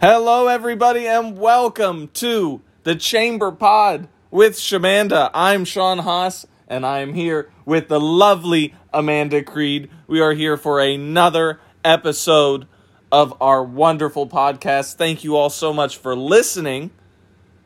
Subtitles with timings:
[0.00, 5.28] Hello, everybody, and welcome to the Chamber Pod with Shamanda.
[5.34, 9.90] I'm Sean Haas, and I'm here with the lovely Amanda Creed.
[10.06, 12.68] We are here for another episode
[13.10, 14.94] of our wonderful podcast.
[14.94, 16.92] Thank you all so much for listening.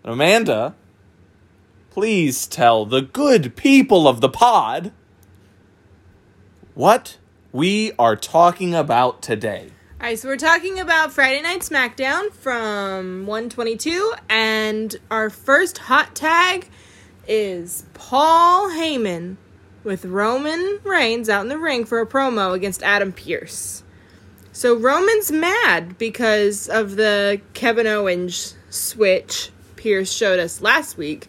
[0.03, 0.75] Amanda,
[1.91, 4.91] please tell the good people of the pod
[6.73, 7.19] what
[7.53, 9.73] we are talking about today.
[10.03, 16.17] All right, so we're talking about Friday Night SmackDown from 122, and our first hot
[16.17, 16.69] tag
[17.29, 19.37] is Paul Heyman
[19.85, 23.85] with Roman Reigns out in the ring for a promo against Adam Pearce.
[24.51, 31.29] So Roman's mad because of the Kevin Owens switch Pearce showed us last week.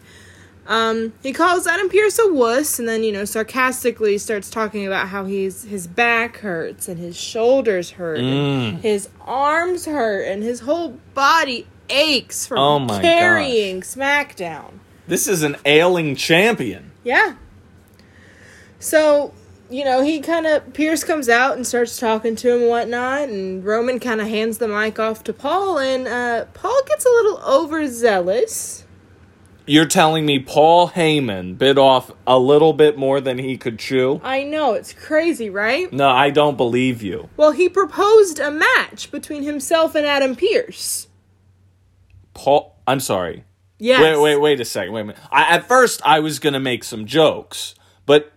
[0.66, 5.08] Um, he calls Adam Pearce a wuss, and then you know sarcastically starts talking about
[5.08, 10.60] how he's his back hurts and his shoulders hurt, and his arms hurt, and his
[10.60, 14.74] whole body aches from Oh carrying SmackDown.
[15.06, 16.92] This is an ailing champion.
[17.02, 17.34] Yeah.
[18.78, 19.34] So
[19.68, 23.28] you know he kind of Pearce comes out and starts talking to him and whatnot,
[23.28, 27.10] and Roman kind of hands the mic off to Paul, and uh, Paul gets a
[27.10, 28.83] little overzealous.
[29.66, 34.20] You're telling me Paul Heyman bit off a little bit more than he could chew?
[34.22, 35.90] I know it's crazy, right?
[35.90, 37.30] No, I don't believe you.
[37.36, 41.08] Well, he proposed a match between himself and Adam Pearce.
[42.34, 43.44] Paul, I'm sorry.
[43.78, 44.02] Yes.
[44.02, 44.92] Wait, wait, wait a second.
[44.92, 45.22] Wait a minute.
[45.32, 48.32] I, at first, I was going to make some jokes, but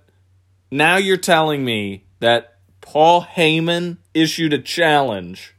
[0.71, 5.55] now you're telling me that Paul Heyman issued a challenge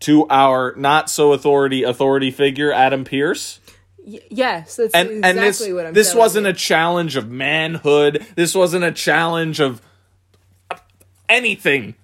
[0.00, 3.60] to our not so authority authority figure Adam Pearce.
[4.08, 5.92] Y- yes, that's and exactly and this what I'm.
[5.92, 6.50] this wasn't you.
[6.50, 8.26] a challenge of manhood.
[8.36, 9.82] This wasn't a challenge of
[11.28, 11.94] anything.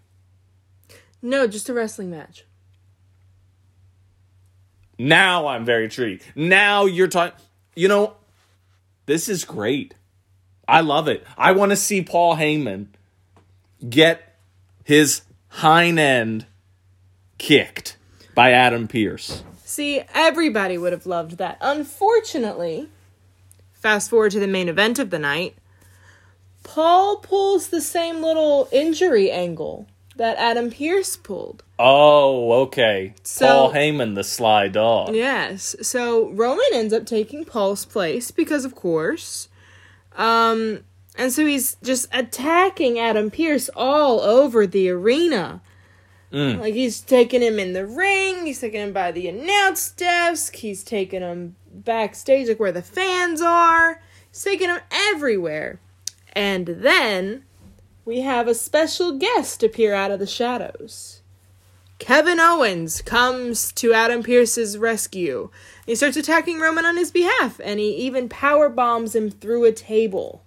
[1.23, 2.45] no, just a wrestling match.
[4.99, 6.25] Now I'm very intrigued.
[6.35, 7.39] Now you're talking.
[7.75, 8.15] You know,
[9.07, 9.95] this is great.
[10.69, 11.25] I love it.
[11.37, 12.87] I want to see Paul Heyman
[13.89, 14.37] get
[14.85, 16.47] his hind end
[17.39, 17.97] kicked
[18.35, 19.43] by Adam Pearce.
[19.75, 21.59] See, everybody would have loved that.
[21.61, 22.89] Unfortunately,
[23.73, 25.57] fast forward to the main event of the night,
[26.63, 31.65] Paul pulls the same little injury angle that Adam Pearce pulled.
[31.77, 33.15] Oh, okay.
[33.25, 35.13] So- Paul Heyman, the sly dog.
[35.13, 35.75] Yes.
[35.83, 39.49] So Roman ends up taking Paul's place because of course.
[40.15, 40.85] Um
[41.19, 45.63] and so he's just attacking Adam Pearce all over the arena.
[46.35, 46.59] Mm.
[46.59, 50.83] Like he's taking him in the ring, he's taking him by the announce desk, he's
[50.83, 54.03] taking him backstage like where the fans are.
[54.31, 55.79] He's taking him everywhere.
[56.33, 57.45] And then
[58.05, 61.23] we have a special guest appear out of the shadows.
[62.01, 65.51] Kevin Owens comes to Adam Pearce's rescue.
[65.87, 69.73] He starts attacking Roman on his behalf, and he even power bombs him through a
[69.73, 70.43] table.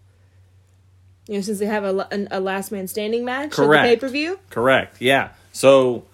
[1.27, 3.85] You know, since they have a, a last man standing match Correct.
[3.85, 4.39] at the pay per view.
[4.49, 4.97] Correct.
[5.01, 5.29] Yeah.
[5.57, 6.05] So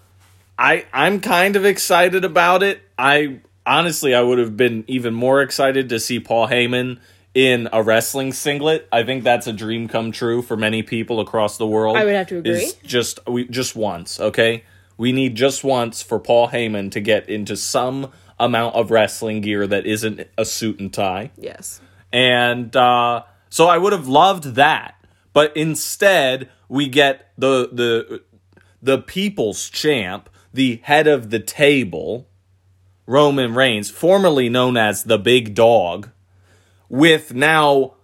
[0.58, 2.80] I I'm kind of excited about it.
[2.98, 6.98] I honestly I would have been even more excited to see Paul Heyman
[7.34, 8.88] in a wrestling singlet.
[8.90, 11.98] I think that's a dream come true for many people across the world.
[11.98, 12.52] I would have to agree.
[12.52, 14.64] Is just we just once, okay?
[14.96, 19.66] We need just once for Paul Heyman to get into some amount of wrestling gear
[19.66, 21.82] that isn't a suit and tie Yes.
[22.12, 24.94] and uh, so I would have loved that,
[25.34, 28.22] but instead we get the the
[28.84, 32.28] the people's champ, the head of the table,
[33.06, 36.10] Roman Reigns, formerly known as the Big Dog,
[36.88, 37.94] with now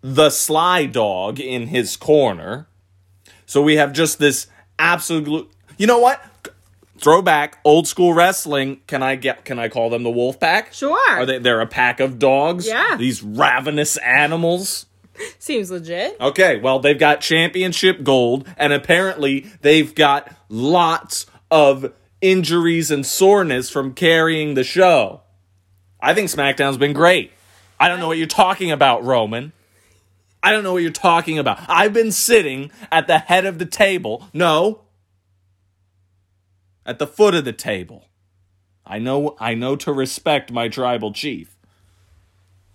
[0.00, 2.66] the Sly Dog in his corner.
[3.46, 4.48] So we have just this
[4.78, 5.50] absolute.
[5.78, 6.22] You know what?
[6.98, 8.80] Throwback, old school wrestling.
[8.86, 9.44] Can I get?
[9.44, 10.72] Can I call them the Wolf Pack?
[10.74, 10.98] Sure.
[11.10, 11.38] Are they?
[11.38, 12.66] They're a pack of dogs.
[12.66, 12.96] Yeah.
[12.96, 14.86] These ravenous animals.
[15.38, 16.16] Seems legit.
[16.20, 23.70] Okay, well, they've got championship gold, and apparently they've got lots of injuries and soreness
[23.70, 25.22] from carrying the show.
[26.00, 27.32] I think SmackDown's been great.
[27.78, 29.52] I don't know what you're talking about, Roman.
[30.42, 31.60] I don't know what you're talking about.
[31.68, 34.28] I've been sitting at the head of the table.
[34.32, 34.82] No.
[36.86, 38.06] At the foot of the table.
[38.86, 41.56] I know I know to respect my tribal chief.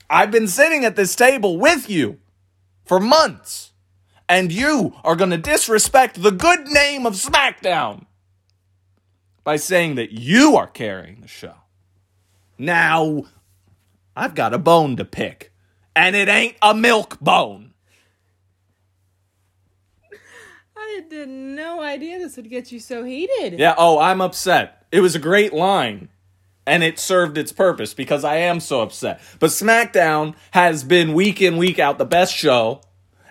[0.10, 2.19] I've been sitting at this table with you
[2.86, 3.72] for months.
[4.28, 8.06] And you are going to disrespect the good name of SmackDown
[9.44, 11.54] by saying that you are carrying the show.
[12.58, 13.26] Now,
[14.16, 15.52] I've got a bone to pick,
[15.96, 17.74] and it ain't a milk bone.
[20.76, 23.60] I had no idea this would get you so heated.
[23.60, 24.86] Yeah, oh, I'm upset.
[24.92, 26.10] It was a great line.
[26.68, 29.22] And it served its purpose because I am so upset.
[29.40, 32.82] But SmackDown has been week in, week out the best show.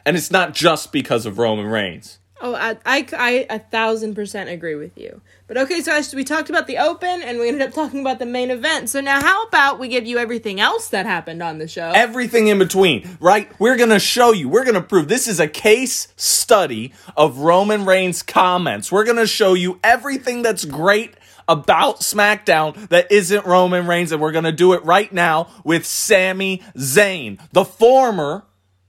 [0.07, 2.19] And it's not just because of Roman Reigns.
[2.41, 5.23] Oh, I, I, I a thousand percent agree with you.
[5.47, 8.27] But okay, so we talked about the open and we ended up talking about the
[8.27, 8.91] main event.
[8.91, 11.93] So now, how about we give you everything else that happened on the show?
[11.95, 13.49] Everything in between, right?
[13.59, 17.39] We're going to show you, we're going to prove this is a case study of
[17.39, 18.93] Roman Reigns' comments.
[18.93, 21.15] We're going to show you everything that's great
[21.49, 25.87] about SmackDown that isn't Roman Reigns, and we're going to do it right now with
[25.87, 28.44] Sami Zayn, the former,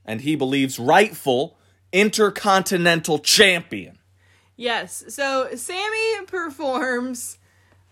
[0.05, 1.57] and he believes rightful,
[1.91, 3.99] Intercontinental Champion.
[4.55, 7.37] Yes, so Sami performs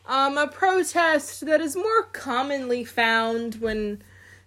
[0.06, 4.02] um, a protest that is more commonly found when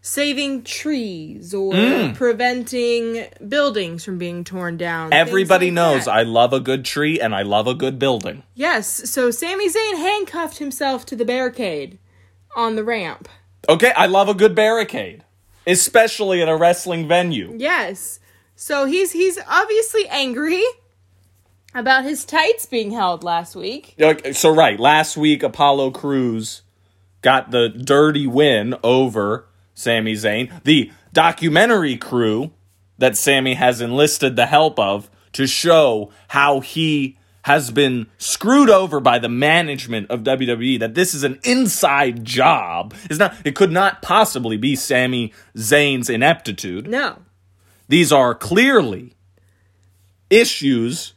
[0.07, 2.15] saving trees or Mm.
[2.15, 5.13] preventing buildings from being torn down.
[5.13, 6.13] Everybody like knows that.
[6.13, 8.45] I love a good tree and I love a good building.
[8.55, 11.99] Yes, so Sami Zayn handcuffed himself to the barricade
[12.55, 13.29] on the ramp.
[13.69, 15.25] Okay, I love a good barricade,
[15.67, 17.53] especially at a wrestling venue.
[17.57, 18.21] Yes.
[18.55, 20.63] So he's he's obviously angry
[21.75, 23.97] about his tights being held last week.
[24.01, 26.63] Okay, so right, last week Apollo Crews
[27.23, 30.51] got the dirty win over Sami Zayn.
[30.65, 32.51] The documentary crew
[32.99, 38.99] that Sami has enlisted the help of to show how he has been screwed over
[38.99, 42.93] by the management of WWE that this is an inside job.
[43.05, 46.89] It's not it could not possibly be Sami Zayn's ineptitude.
[46.89, 47.19] No.
[47.87, 49.15] These are clearly
[50.29, 51.13] issues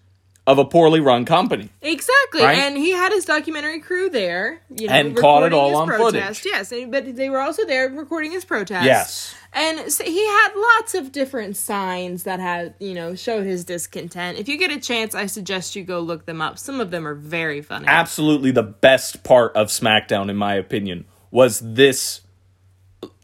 [0.50, 1.69] of a poorly run company.
[1.81, 2.57] Exactly, Right?
[2.57, 5.78] and he had his documentary crew there, you know, And caught it recording all his
[5.78, 6.42] on protest.
[6.42, 6.46] footage.
[6.72, 8.84] Yes, but they were also there recording his protest.
[8.84, 9.36] Yes.
[9.54, 14.40] and so he had lots of different signs that had, you know, showed his discontent.
[14.40, 16.57] If you get a chance, I suggest you go look them up.
[16.57, 17.86] Some of them are very funny.
[17.88, 22.22] absolutely the best part of SmackDown, in my opinion, was this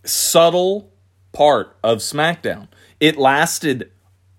[0.03, 0.91] subtle
[1.31, 2.67] part of SmackDown.
[2.99, 3.91] It lasted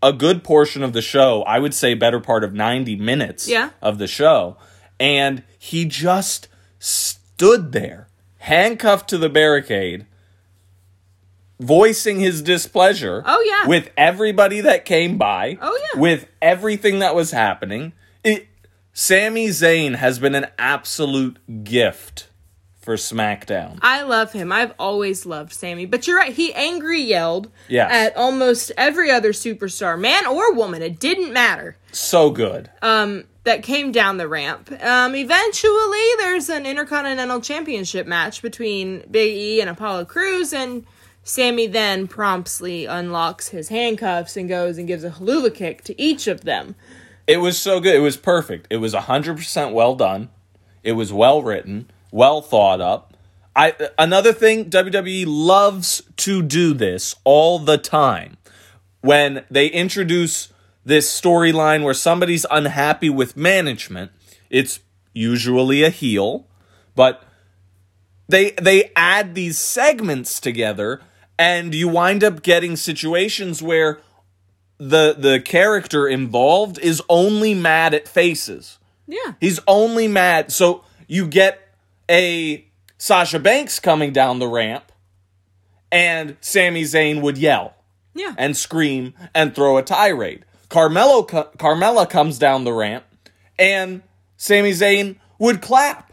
[0.06, 1.42] a good portion of the show.
[1.42, 3.70] I would say better part of 90 minutes Yeah.
[3.82, 4.56] of the show.
[5.00, 6.48] And he just
[6.78, 8.08] stood there,
[8.38, 10.06] handcuffed to the barricade,
[11.58, 13.22] voicing his displeasure.
[13.26, 13.68] Oh, yeah.
[13.68, 15.58] With everybody that came by.
[15.60, 16.00] Oh, yeah.
[16.00, 17.92] With everything that was happening.
[18.22, 18.46] It
[18.92, 22.28] Sami Zayn has been an absolute gift
[22.86, 23.80] for SmackDown.
[23.82, 24.52] I love him.
[24.52, 25.86] I've always loved Sami.
[25.86, 26.32] But you're right.
[26.32, 27.90] He angry yelled Yes.
[27.92, 30.82] at almost every other superstar, man or woman.
[30.82, 31.76] It didn't matter.
[31.90, 32.70] So good.
[32.82, 34.70] Um, that came down the ramp.
[34.80, 40.86] Um, eventually, there's an Intercontinental Championship match between Big E and Apollo Crews, and
[41.24, 46.28] Sami then promptly unlocks his handcuffs and goes and gives a Helluva Kick to each
[46.28, 46.76] of them.
[47.26, 47.96] It was so good.
[47.96, 48.68] It was perfect.
[48.70, 50.28] It was 100% well done.
[50.84, 53.16] It was well written, well thought up.
[53.54, 58.36] I another thing WWE loves to do this all the time.
[59.00, 60.52] When they introduce
[60.84, 64.10] this storyline where somebody's unhappy with management,
[64.50, 64.80] it's
[65.14, 66.46] usually a heel,
[66.94, 67.22] but
[68.28, 71.00] they they add these segments together
[71.38, 74.00] and you wind up getting situations where
[74.78, 78.78] the the character involved is only mad at faces.
[79.06, 79.34] Yeah.
[79.40, 80.52] He's only mad.
[80.52, 81.65] So you get
[82.10, 82.66] a
[82.98, 84.92] Sasha Banks coming down the ramp
[85.92, 87.74] and Sami Zayn would yell
[88.14, 88.34] Yeah.
[88.38, 90.44] and scream and throw a tirade.
[90.68, 93.04] Carmelo Carmella comes down the ramp
[93.58, 94.02] and
[94.36, 96.12] Sami Zayn would clap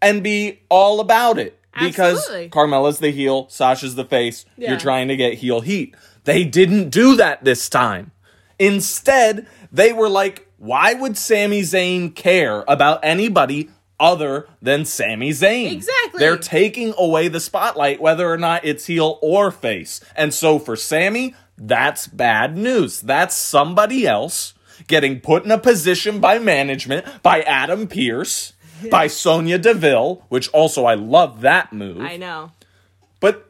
[0.00, 2.48] and be all about it because Absolutely.
[2.50, 4.44] Carmella's the heel, Sasha's the face.
[4.56, 4.70] Yeah.
[4.70, 5.94] You're trying to get heel heat.
[6.24, 8.12] They didn't do that this time.
[8.58, 15.72] Instead, they were like, why would Sami Zayn care about anybody other than Sami Zayn?
[15.72, 16.18] Exactly.
[16.18, 20.00] They're taking away the spotlight, whether or not it's heel or face.
[20.16, 23.00] And so for Sami, that's bad news.
[23.00, 24.54] That's somebody else
[24.86, 28.52] getting put in a position by management, by Adam Pearce,
[28.90, 32.00] by Sonya Deville, which also I love that move.
[32.00, 32.52] I know.
[33.20, 33.48] But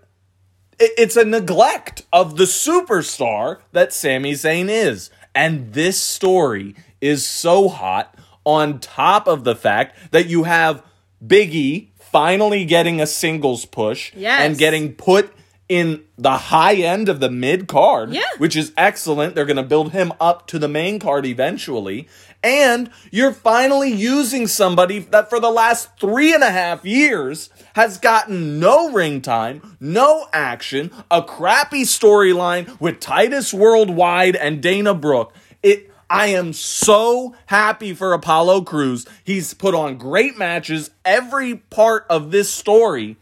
[0.79, 5.11] it's a neglect of the superstar that Sami Zayn is.
[5.35, 8.18] And this story is so hot
[8.49, 10.83] on top of the fact that you have
[11.25, 14.41] Biggie finally getting a singles push Yes.
[14.41, 15.31] and getting put
[15.69, 18.23] in the high end of the mid card, Yeah.
[18.39, 19.35] which is excellent.
[19.35, 22.09] They're going to build him up to the main card eventually.
[22.43, 27.99] And you're finally using somebody that for the last three and a half years has
[27.99, 35.35] gotten no ring time, no action, a crappy storyline with Titus Worldwide and Dana Brooke.
[35.63, 39.07] It I am so happy for Apollo Crews.
[39.25, 40.91] He's put on great matches.
[41.05, 43.17] Every part of this story.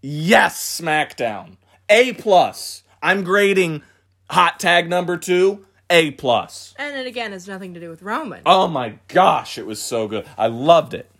[0.00, 1.56] Yes, SmackDown.
[1.88, 2.84] A plus.
[3.02, 3.82] I'm grading
[4.30, 5.66] hot tag number two.
[5.90, 6.74] A plus.
[6.78, 8.42] And it again has nothing to do with Roman.
[8.46, 10.26] Oh my gosh, it was so good.
[10.36, 11.10] I loved it.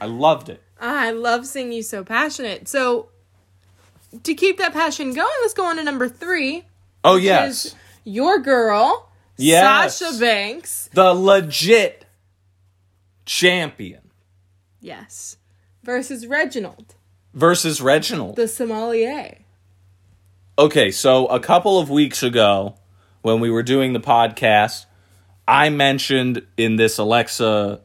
[0.00, 0.62] I loved it.
[0.80, 2.68] I love seeing you so passionate.
[2.68, 3.08] So,
[4.22, 6.64] to keep that passion going, let's go on to number three.
[7.04, 7.66] Oh which yes.
[7.66, 9.07] is your girl,
[9.38, 9.96] Yes.
[9.98, 10.90] Sasha Banks.
[10.92, 12.04] the legit
[13.24, 14.10] champion
[14.80, 15.36] Yes.
[15.82, 16.94] Versus Reginald,
[17.34, 18.36] versus Reginald.
[18.36, 19.38] the sommelier.
[20.58, 22.74] Okay, so a couple of weeks ago,
[23.22, 24.86] when we were doing the podcast,
[25.46, 27.80] I mentioned in this Alexa,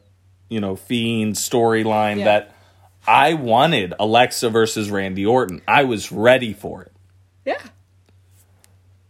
[0.50, 2.24] you know, Fiend storyline Yeah.
[2.24, 2.54] that
[3.06, 5.62] I wanted Alexa versus Randy Orton.
[5.68, 6.92] I was ready for it.
[7.44, 7.62] Yeah.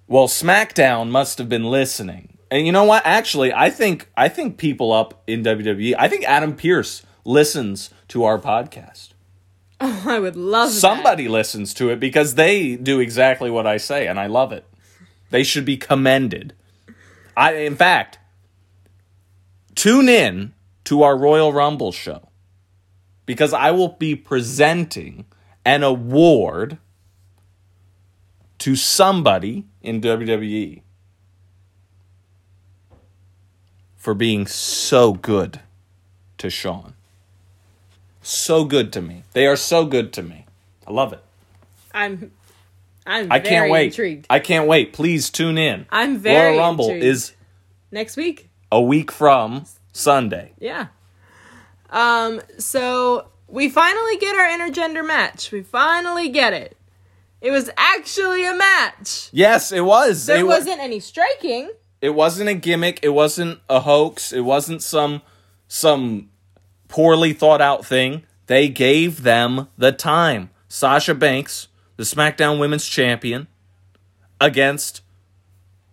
[0.06, 2.33] Well, SmackDown must have been listening.
[2.54, 3.04] And you know what?
[3.04, 8.22] Actually, I think I think people up in WWE, I think Adam Pearce listens to
[8.22, 9.08] our podcast.
[9.80, 10.78] Oh, I would love that.
[10.78, 14.64] Somebody listens to it because they do exactly what I say and I love it.
[15.30, 16.54] They should be commended.
[17.36, 18.20] I in fact
[19.74, 22.28] tune in to our Royal Rumble show
[23.26, 25.24] because I will be presenting
[25.64, 26.78] an award
[28.58, 30.83] to somebody in WWE
[34.04, 35.60] for being so good
[36.36, 36.92] to Sean.
[38.20, 39.22] So good to me.
[39.32, 40.44] They are so good to me.
[40.86, 41.22] I love it.
[41.94, 42.30] I'm
[43.06, 43.86] I'm I can't wait.
[43.86, 44.26] intrigued.
[44.28, 44.92] I can't wait.
[44.92, 45.86] Please tune in.
[45.88, 47.06] I'm very Royal Rumble intrigued.
[47.06, 47.32] is
[47.90, 48.50] Next week.
[48.70, 50.52] a week from Sunday.
[50.58, 50.88] Yeah.
[51.88, 55.50] Um, so we finally get our intergender match.
[55.50, 56.76] We finally get it.
[57.40, 59.30] It was actually a match.
[59.32, 60.26] Yes, it was.
[60.26, 61.70] There it, wasn't any striking.
[62.04, 63.00] It wasn't a gimmick.
[63.02, 64.30] It wasn't a hoax.
[64.30, 65.22] It wasn't some
[65.68, 66.28] some
[66.86, 68.24] poorly thought out thing.
[68.46, 70.50] They gave them the time.
[70.68, 73.46] Sasha Banks, the SmackDown Women's Champion,
[74.38, 75.00] against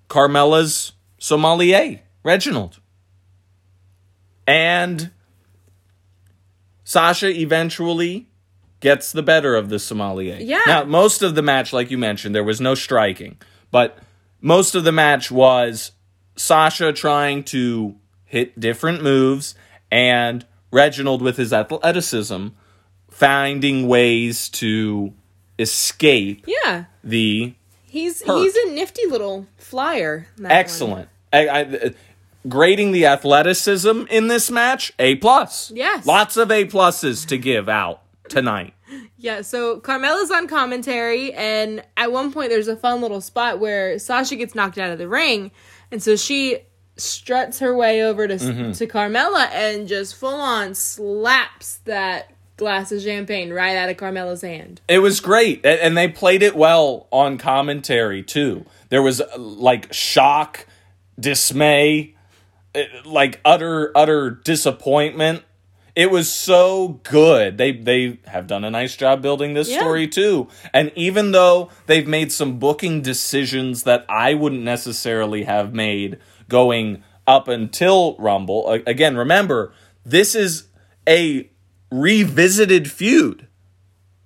[0.09, 2.81] Carmella's sommelier, Reginald.
[4.45, 5.11] And
[6.83, 8.27] Sasha eventually
[8.81, 10.39] gets the better of the sommelier.
[10.41, 10.63] Yeah.
[10.67, 13.37] Now, most of the match, like you mentioned, there was no striking,
[13.71, 13.97] but
[14.41, 15.93] most of the match was
[16.35, 17.95] Sasha trying to
[18.25, 19.55] hit different moves
[19.91, 22.47] and Reginald with his athleticism
[23.09, 25.13] finding ways to
[25.59, 26.85] escape Yeah.
[27.03, 27.53] the
[27.85, 28.37] He's Hurt.
[28.39, 30.27] he's a nifty little flyer.
[30.45, 31.09] excellent.
[31.33, 31.89] I, I, uh,
[32.47, 35.71] grading the athleticism in this match, A plus.
[35.75, 36.05] Yes.
[36.05, 38.73] lots of A pluses to give out tonight.
[39.17, 43.99] Yeah, so Carmella's on commentary, and at one point there's a fun little spot where
[43.99, 45.51] Sasha gets knocked out of the ring,
[45.91, 46.59] and so she
[46.97, 48.71] struts her way over to Mm-hmm.
[48.73, 54.41] to Carmella and just full on slaps that glass of champagne right out of Carmella's
[54.41, 54.81] hand.
[54.87, 58.65] It was great, and they played it well on commentary too.
[58.89, 60.67] There was uh, like shock,
[61.19, 62.15] dismay,
[62.75, 65.43] uh, like utter utter disappointment.
[65.95, 67.57] It was so good.
[67.57, 69.79] They they have done a nice job building this Yeah.
[69.79, 70.47] story too.
[70.73, 76.17] And even though they've made some booking decisions that I wouldn't necessarily have made
[76.47, 79.73] going up until Rumble, again, remember,
[80.05, 80.67] this is
[81.07, 81.49] a
[81.91, 83.47] revisited feud.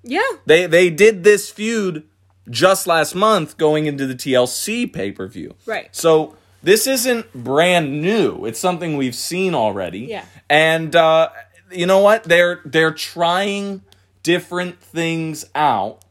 [0.03, 2.03] Yeah, They they did this feud
[2.49, 5.55] just last month going into the TLC pay-per-view.
[5.65, 5.87] Right.
[5.91, 8.45] So this isn't brand new.
[8.45, 10.01] It's something we've seen already.
[10.01, 10.25] Yeah.
[10.47, 11.29] And uh
[11.75, 12.23] you know what?
[12.23, 13.81] They're they're trying
[14.23, 16.03] different things out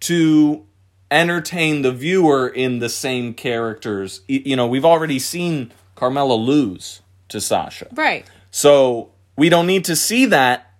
[0.00, 0.64] to
[1.10, 4.22] entertain the viewer in the same characters.
[4.28, 7.88] You know, we've already seen Carmella lose to Sasha.
[7.94, 8.26] right.
[8.50, 10.70] So we don't need to see that.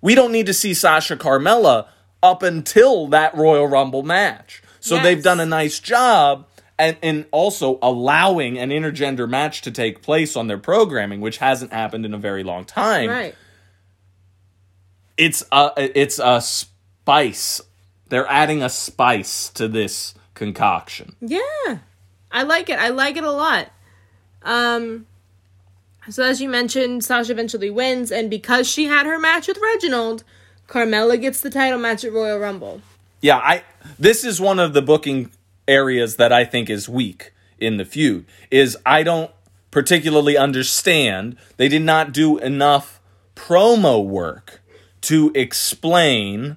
[0.00, 1.88] We don't need to see Sasha Carmella
[2.22, 4.62] up until that Royal Rumble match.
[4.80, 5.04] So Yes.
[5.04, 6.46] they've done a nice job
[6.78, 11.72] and, and also allowing an intergender match to take place on their programming, which hasn't
[11.72, 13.08] happened in a very long time.
[13.08, 13.34] Right.
[15.16, 17.62] It's a it's a spice.
[18.08, 21.16] They're adding a spice to this concoction.
[21.20, 21.78] Yeah.
[22.30, 22.78] I like it.
[22.78, 23.70] I like it a lot.
[24.42, 25.06] Um
[26.08, 30.22] so as you mentioned, Sasha eventually wins, and because she had her match with Reginald,
[30.68, 32.82] Carmella gets the title match at Royal Rumble.
[33.22, 33.62] Yeah, I
[33.98, 35.30] this is one of the booking
[35.68, 39.30] areas that I think is weak in the feud is I don't
[39.70, 43.00] particularly understand they did not do enough
[43.34, 44.62] promo work
[45.02, 46.56] to explain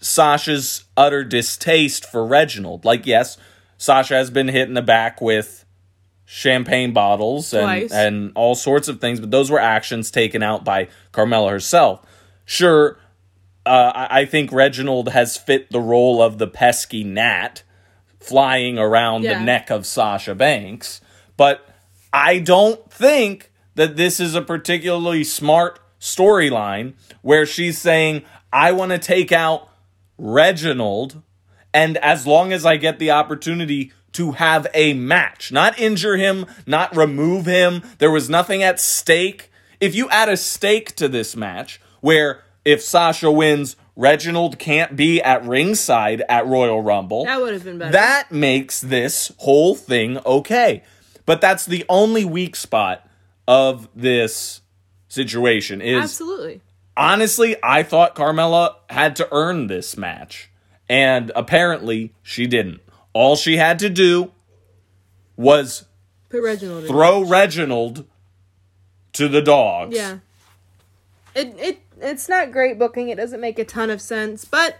[0.00, 2.84] Sasha's utter distaste for Reginald.
[2.84, 3.38] Like yes,
[3.78, 5.64] Sasha has been hit in the back with
[6.24, 7.92] champagne bottles and, Twice.
[7.92, 12.04] and all sorts of things, but those were actions taken out by Carmella herself.
[12.44, 12.98] Sure,
[13.64, 17.62] uh, I, I think Reginald has fit the role of the pesky gnat
[18.26, 19.38] flying around Yeah.
[19.38, 21.00] the neck of Sasha Banks,
[21.36, 21.66] but
[22.12, 28.92] I don't think that this is a particularly smart storyline where she's saying, I want
[28.92, 29.68] to take out
[30.18, 31.22] Reginald,
[31.74, 36.46] and as long as I get the opportunity to have a match, not injure him,
[36.66, 39.50] not remove him, there was nothing at stake.
[39.78, 45.22] If you add a stake to this match, where if Sasha wins, Reginald can't be
[45.22, 47.24] at ringside at Royal Rumble.
[47.24, 47.92] That would have been better.
[47.92, 50.82] That makes this whole thing okay.
[51.24, 53.08] But that's the only weak spot
[53.48, 54.60] of this
[55.08, 56.60] situation is Absolutely.
[56.96, 60.50] honestly, I thought Carmella had to earn this match.
[60.88, 62.80] And apparently she didn't.
[63.12, 64.30] All she had to do
[65.36, 65.86] was
[66.28, 66.88] Put Reginald in.
[66.88, 68.04] throw Reginald
[69.14, 69.96] to the dogs.
[69.96, 70.18] Yeah.
[71.34, 73.08] It it it's not great booking.
[73.08, 74.78] It doesn't make a ton of sense, but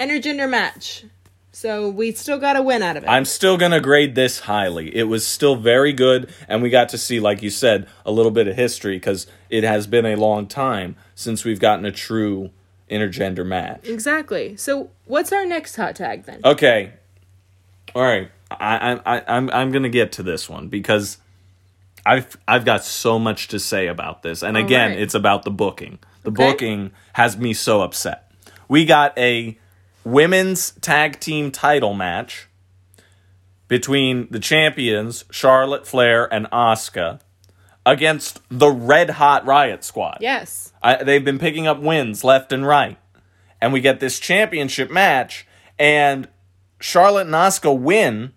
[0.00, 1.04] intergender match.
[1.50, 3.08] So we still got a win out of it.
[3.08, 4.94] I'm still going to grade this highly.
[4.94, 8.30] It was still very good, and we got to see, like you said, a little
[8.30, 12.50] bit of history because it has been a long time since we've gotten a true
[12.88, 13.88] intergender match.
[13.88, 14.56] exactly.
[14.56, 16.40] So what's our next hot tag then?
[16.44, 16.92] Okay.
[17.94, 18.30] All right.
[18.50, 21.18] I, I, I, I'm, I'm going to get to this one because
[22.06, 24.42] I've, I've got so much to say about this.
[24.42, 25.00] And again, right.
[25.00, 25.98] it's about the booking.
[26.22, 26.50] The Okay.
[26.50, 28.30] booking has me so upset.
[28.68, 29.58] We got a
[30.04, 32.48] women's tag team title match
[33.66, 37.20] between the champions, Charlotte Flair and Asuka,
[37.84, 40.18] against the Red Hot Riot Squad.
[40.20, 40.72] Yes.
[40.82, 42.98] I, they've been picking up wins left and right.
[43.60, 45.46] And we get this championship match,
[45.78, 46.28] and
[46.80, 48.32] Charlotte and Asuka win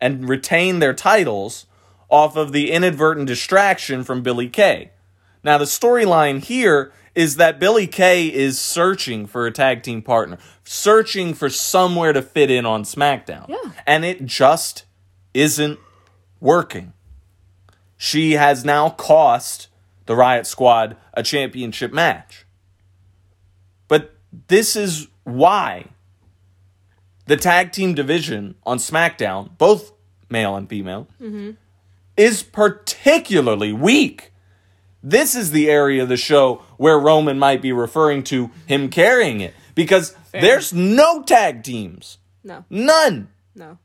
[0.00, 1.66] and retain their titles
[2.10, 4.90] off of the inadvertent distraction from Billie Kay.
[5.44, 10.38] Now, the storyline here is that Billie Kay is searching for a tag team partner,
[10.64, 13.48] searching for somewhere to fit in on SmackDown.
[13.48, 13.70] Yeah.
[13.86, 14.86] And it just
[15.32, 15.78] isn't
[16.40, 16.92] working.
[17.96, 19.68] She has now cost
[20.06, 22.46] the Riot Squad a championship match.
[23.86, 24.14] But
[24.48, 25.86] this is why
[27.26, 29.92] the tag team division on SmackDown, both
[30.28, 31.52] male and female, mm-hmm.
[32.16, 34.32] is particularly weak.
[35.06, 39.42] This is the area of the show where Roman might be referring to him carrying
[39.42, 42.16] it because there's no tag teams.
[42.42, 42.64] No.
[42.70, 43.28] None.
[43.54, 43.76] No.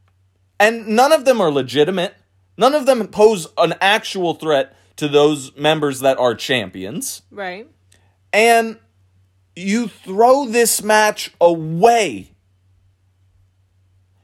[0.61, 2.15] And none of them are legitimate.
[2.57, 7.21] None of them pose an actual threat to those members that are champions.
[7.31, 7.69] Right.
[8.31, 8.79] And
[9.57, 12.31] you throw this match away.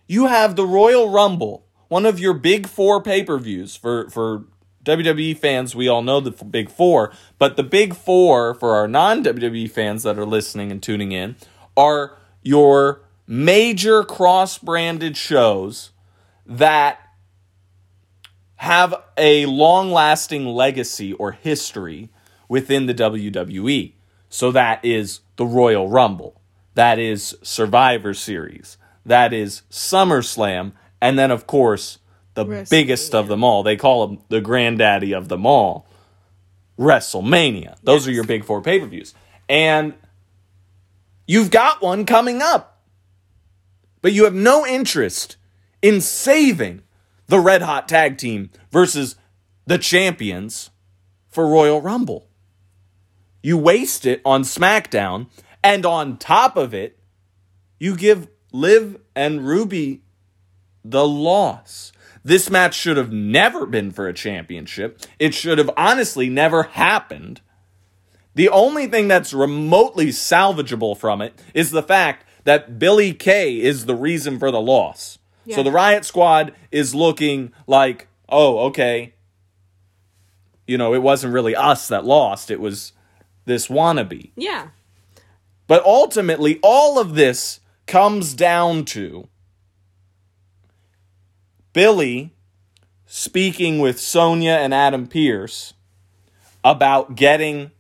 [0.08, 4.45] You have the Royal Rumble, one of your big four pay per views for, for
[4.85, 5.75] WWE fans.
[5.75, 10.03] We all know the big four, but the big four for our non WWE fans
[10.03, 11.35] that are listening and tuning in
[11.75, 15.91] are your major cross branded shows
[16.45, 16.99] that
[18.57, 22.09] have a long lasting legacy or history
[22.47, 23.93] within the WWE.
[24.29, 26.41] So that is the Royal Rumble,
[26.75, 31.99] that is Survivor Series, that is SummerSlam, and then, of course,
[32.35, 32.69] the WrestleMania.
[32.69, 33.63] biggest of them all.
[33.63, 35.87] They call him the granddaddy of them all
[36.77, 37.77] WrestleMania.
[37.83, 39.13] Those are your big four pay per views.
[39.49, 39.93] And
[41.27, 42.81] you've got one coming up,
[44.01, 45.37] but you have no interest
[45.81, 46.81] in saving
[47.27, 49.15] the Red Hot Tag Team versus
[49.65, 50.69] the champions
[51.29, 52.27] for Royal Rumble.
[53.41, 55.27] You waste it on SmackDown,
[55.63, 56.99] and on top of it,
[57.79, 60.01] you give Liv and Ruby
[60.83, 61.91] the loss.
[62.25, 64.99] This match should have never been for a championship.
[65.19, 67.39] It should have honestly never happened.
[68.33, 73.85] The only thing that's remotely salvageable from it is the fact that Billie Kay is
[73.85, 75.19] the reason for the loss.
[75.51, 79.13] So the Riot Squad is looking like, oh, okay.
[80.65, 82.93] You know, it wasn't really us that lost, it was
[83.45, 84.31] this wannabe.
[84.35, 84.69] Yeah.
[85.67, 89.27] But ultimately, all of this comes down to
[91.75, 92.33] Billie
[93.05, 95.73] speaking with Sonya and Adam Pearce
[96.63, 97.71] about getting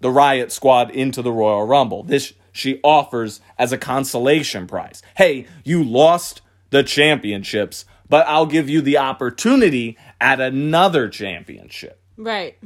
[0.00, 2.02] the Riot Squad into the Royal Rumble.
[2.02, 5.02] This she offers as a consolation prize.
[5.16, 11.98] Hey, you lost the championships, but I'll give you the opportunity at another championship.
[12.18, 12.58] Right.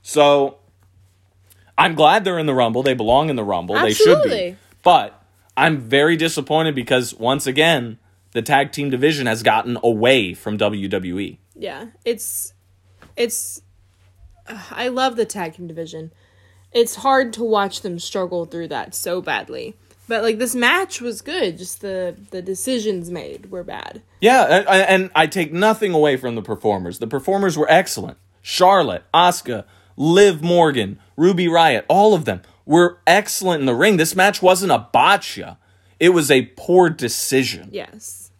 [0.00, 0.56] So
[1.76, 2.82] I'm glad they're in the Rumble.
[2.82, 3.74] They belong in the Rumble.
[3.74, 4.56] They should be.
[4.82, 5.22] But
[5.54, 7.98] I'm very disappointed because once again,
[8.32, 10.58] the tag team division has gotten away from.
[10.58, 11.38] WWE.
[11.54, 12.52] Yeah, it's
[13.16, 13.62] it's.
[14.46, 16.12] ugh, I love the tag team division.
[16.72, 19.76] It's hard to watch them struggle through that so badly.
[20.06, 21.58] But like this match was good.
[21.58, 24.02] Just the the decisions made were bad.
[24.20, 26.98] Yeah, and, and I take nothing away from the performers.
[26.98, 28.18] The performers were excellent.
[28.40, 29.64] Charlotte, Asuka,
[29.96, 33.96] Liv Morgan, Ruby Riot, all of them were excellent in the ring.
[33.96, 35.58] This match wasn't a botcha.
[36.00, 37.70] It was a poor decision.
[37.72, 38.30] Yes.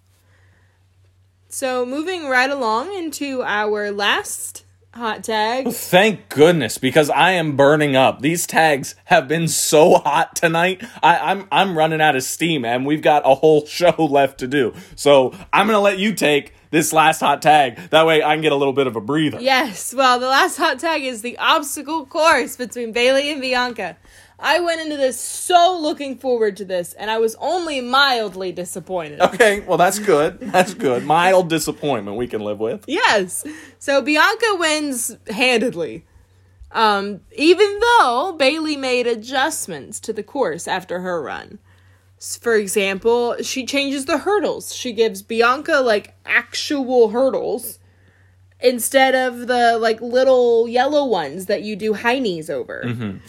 [1.49, 5.67] So moving right along into our last hot tag.
[5.67, 8.21] Oh, thank goodness, because I am burning up.
[8.21, 10.83] These tags have been so hot tonight.
[11.03, 14.47] I, I'm I'm running out of steam, and we've got a whole show left to
[14.47, 14.75] do.
[14.97, 17.77] So I'm gonna let you take this last hot tag.
[17.91, 19.41] That way, I can get a little bit of a breather.
[19.41, 23.97] Yes, well, the last hot tag is the obstacle course between Bayley and Bianca.
[24.41, 29.21] I went into this so looking forward to this, and I was only mildly disappointed.
[29.21, 30.39] Okay, well that's good.
[30.41, 31.05] That's good.
[31.05, 32.85] Mild disappointment we can live with.
[32.87, 33.45] Yes.
[33.79, 36.05] So Bianca wins handedly.
[36.71, 41.59] Um, even though Bayley made adjustments to the course after her run.
[42.41, 44.75] For example, she changes the hurdles.
[44.75, 47.79] She gives Bianca like actual hurdles
[48.61, 53.21] instead of the like little yellow ones that you do high knees over.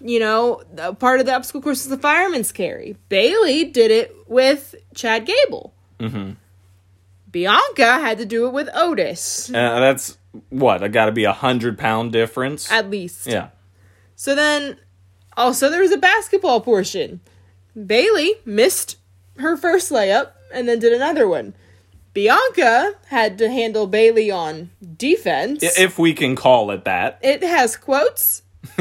[0.00, 0.62] You know,
[0.98, 2.96] part of the obstacle course is the fireman's carry.
[3.08, 5.74] Bayley did it with Chad Gable.
[7.30, 9.50] Bianca had to do it with Otis.
[9.50, 10.16] Uh, that's
[10.50, 12.70] what I got to be a hundred pound difference.
[12.70, 13.26] at least.
[13.26, 13.48] yeah.
[14.16, 14.78] So then,
[15.36, 17.20] also there was a basketball portion.
[17.86, 18.96] Bayley missed
[19.38, 21.54] her first layup and then did another one.
[22.14, 25.62] Bianca had to handle Bayley on defense.
[25.62, 27.18] If we can call it that.
[27.22, 28.42] it has quotes.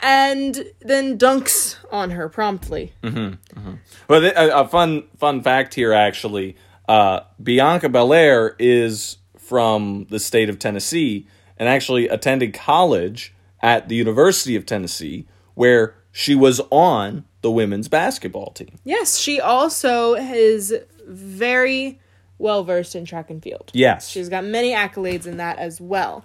[0.00, 2.92] and then dunks on her promptly.
[3.02, 6.56] But a, a fun fun fact here, actually,
[6.88, 13.96] uh, Bianca Belair is from the state of Tennessee and actually attended college at the
[13.96, 18.78] University of Tennessee, where she was on the women's basketball team.
[18.84, 20.74] Yes, she also is
[21.06, 22.00] very
[22.38, 23.70] well versed in track and field.
[23.74, 26.24] Yes, She's got many accolades in that as well.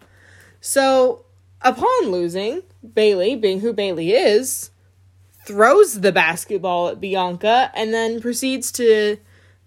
[0.62, 1.26] So,
[1.64, 4.72] upon losing, Bayley, being who Bayley is,
[5.46, 9.18] throws the basketball at Bianca and then proceeds to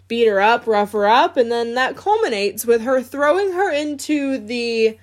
[0.09, 4.39] beat her up, rough her up, and then that culminates with her throwing her into
[4.39, 4.99] the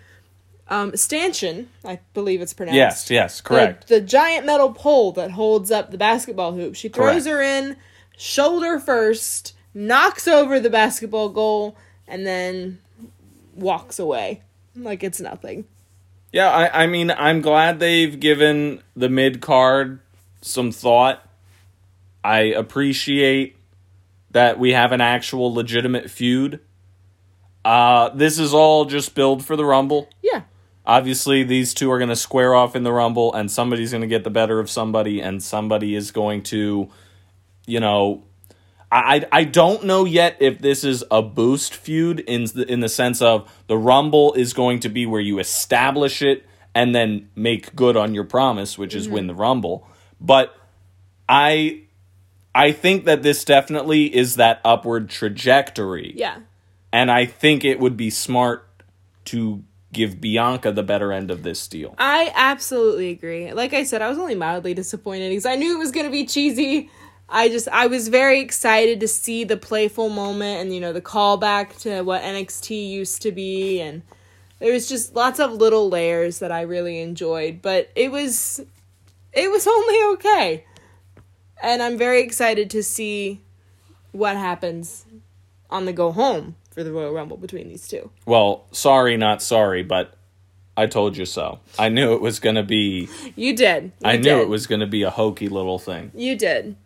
[0.70, 2.76] um, stanchion, I believe it's pronounced.
[2.78, 3.88] yes, yes, The- correct.
[3.90, 6.76] The, giant metal pole that holds up the basketball hoop.
[6.76, 7.28] She throws Correct.
[7.28, 7.76] her in,
[8.18, 11.76] shoulder first, knocks over the basketball goal,
[12.08, 12.80] and then
[13.54, 14.42] walks away
[14.76, 15.66] like it's nothing.
[16.34, 20.00] Yeah, I, I mean, I'm glad they've given the mid card
[20.42, 21.24] some thought.
[22.24, 23.56] I appreciate
[24.32, 26.60] that we have an actual legitimate feud.
[27.64, 30.10] Uh, this is all just build for the Rumble.
[30.24, 30.42] Yeah.
[30.88, 34.08] Obviously, these two are going to square off in the Rumble, and somebody's going to
[34.08, 36.90] get the better of somebody, and somebody is going to,
[37.68, 38.24] you know,
[38.94, 42.80] I, I I don't know yet if this is a boost feud in the, in
[42.80, 47.30] the sense of the Rumble is going to be where you establish it and then
[47.36, 49.14] make good on your promise, which is mm-hmm.
[49.16, 49.88] win the Rumble.
[50.22, 50.56] But
[51.28, 51.82] I
[52.54, 56.14] I think that this definitely is that upward trajectory.
[56.16, 56.38] Yeah.
[56.92, 58.68] And I think it would be smart
[59.26, 61.96] to give Bianca the better end of this deal.
[61.98, 63.54] I absolutely agree.
[63.54, 66.12] Like I said, I was only mildly disappointed because I knew it was going to
[66.12, 66.90] be cheesy.
[67.30, 71.02] I just I was very excited to see the playful moment and you know the
[71.02, 74.04] callback to what NXT used to be and
[74.64, 78.62] there was just lots of little layers that I really enjoyed, but it was
[79.34, 80.66] it was only okay.
[81.62, 83.42] And I'm very excited to see
[84.14, 85.06] what happens
[85.70, 88.10] on the go home for the Royal Rumble between these two.
[88.26, 90.14] Well, sorry, not sorry, but
[90.78, 91.60] I told you so.
[91.78, 93.84] I knew it was going to be You did.
[93.84, 96.12] You I knew it was going to be a hokey little thing.
[96.16, 96.78] You did.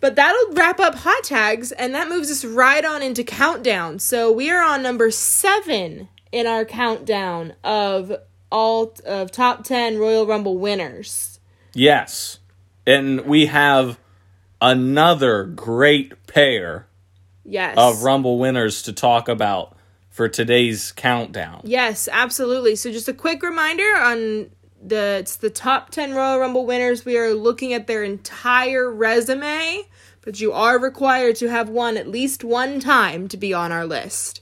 [0.00, 3.98] But that'll wrap up hot tags, and that moves us right on into countdown.
[3.98, 8.12] So we are on number seven in our countdown of
[8.50, 11.38] all of top ten Royal Rumble winners.
[11.74, 12.38] Yes.
[12.86, 13.98] And we have
[14.60, 16.86] another great pair
[17.44, 17.74] Yes.
[17.76, 19.76] of Rumble winners to talk about
[20.08, 21.60] for today's countdown.
[21.64, 22.76] Yes, absolutely.
[22.76, 24.50] So just a quick reminder on
[24.82, 27.04] the it's the top 10 Royal Rumble winners.
[27.04, 29.82] We are looking at their entire resume,
[30.22, 33.86] but you are required to have won at least one time to be on our
[33.86, 34.40] list.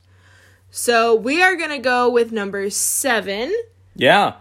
[0.70, 3.54] So we are going to go with number 7.
[3.94, 4.34] Yeah.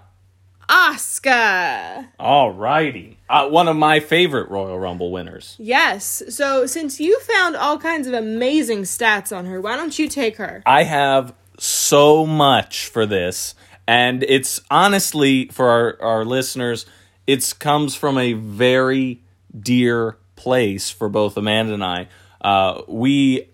[0.69, 2.09] Asuka.
[2.19, 3.15] Alrighty.
[3.29, 5.55] Uh, one of my favorite Royal Rumble winners.
[5.57, 6.23] Yes.
[6.29, 10.37] So since you found all kinds of amazing stats on her, why don't you take
[10.37, 10.61] her?
[10.65, 13.55] I have so much for this,
[13.87, 16.85] and it's honestly for our, our listeners,
[17.25, 19.21] it comes from a very
[19.57, 22.07] dear place for both Amanda and I.
[22.41, 23.49] Uh, we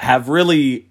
[0.00, 0.88] have really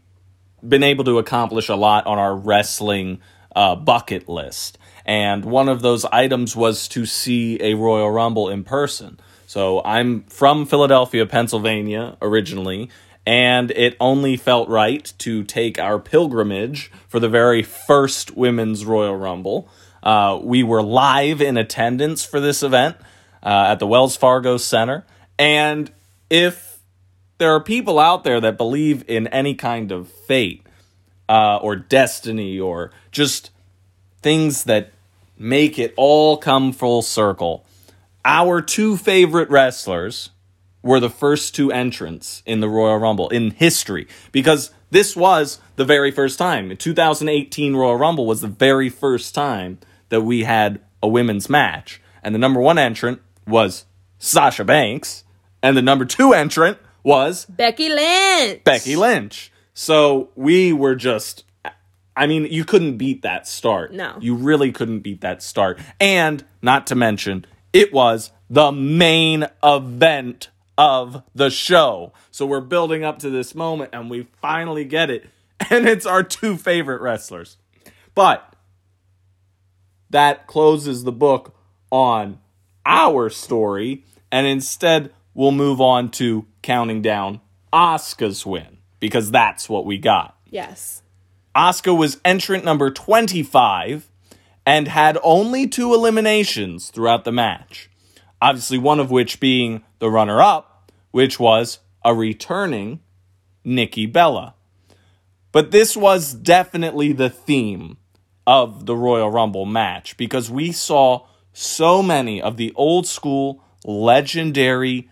[0.68, 3.20] been able to accomplish a lot on our wrestling
[3.56, 4.78] uh, bucket list.
[5.06, 9.20] And one of those items was to see a Royal Rumble in person.
[9.48, 12.90] So I'm from Philadelphia, Pennsylvania originally,
[13.26, 19.16] and it only felt right to take our pilgrimage for the very first Women's Royal
[19.16, 19.70] Rumble.
[20.02, 22.98] Uh, we were live in attendance for this event
[23.42, 25.06] uh, at the Wells Fargo Center.
[25.40, 25.92] And
[26.30, 26.80] if
[27.38, 30.66] there are people out there that believe in any kind of fate
[31.30, 33.52] uh, or destiny or just
[34.22, 34.92] things that
[35.38, 37.66] make it all come full circle.
[38.24, 40.30] Our two favorite wrestlers
[40.84, 45.86] were the first two entrants in the Royal Rumble in history because this was the
[45.86, 46.70] very first time.
[46.70, 52.02] The 2018 Royal Rumble was the very first time that we had a women's match.
[52.22, 53.86] And the number one entrant was
[54.20, 55.24] Sasha Banks,
[55.62, 58.64] and the number two entrant was Becky Lynch.
[58.64, 59.52] Becky Lynch.
[59.74, 61.46] So we were just
[62.16, 63.92] I mean, you couldn't beat that start.
[63.92, 64.18] No.
[64.20, 65.80] You really couldn't beat that start.
[66.00, 72.14] And not to mention, it was the main event of the show.
[72.32, 75.26] So we're building up to this moment and we finally get it.
[75.70, 77.56] And it's our two favorite wrestlers.
[78.16, 78.54] But
[80.10, 81.56] that closes the book
[81.90, 82.40] on
[82.86, 84.04] our story.
[84.30, 87.40] And instead, we'll move on to counting down
[87.72, 90.38] Asuka's win because that's what we got.
[90.50, 91.02] Yes.
[91.56, 94.10] Asuka was entrant number 25
[94.66, 97.90] and had only two eliminations throughout the match.
[98.44, 103.00] Obviously, one of which being the runner up, which was a returning
[103.64, 104.56] Nikki Bella.
[105.54, 107.98] But this was definitely the theme
[108.46, 115.10] of the Royal Rumble match because we saw so many of the old school, legendary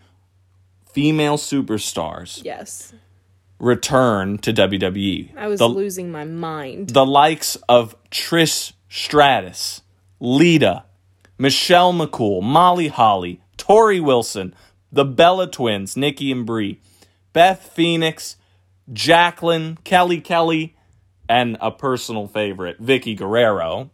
[0.91, 2.91] female superstars Yes.
[3.59, 5.29] return to WWE.
[5.37, 6.89] I was the, losing my mind.
[6.89, 9.83] the likes of Trish Stratus,
[10.19, 10.83] Lita,
[11.41, 14.53] Michelle McCool, Molly Holly, Torrie Wilson,
[14.91, 16.79] the Bella twins, Nikki and Brie,
[17.33, 18.35] Beth Phoenix,
[18.93, 20.75] Jacqueline, Kelly Kelly,
[21.27, 23.89] and a personal favorite, Vickie Guerrero.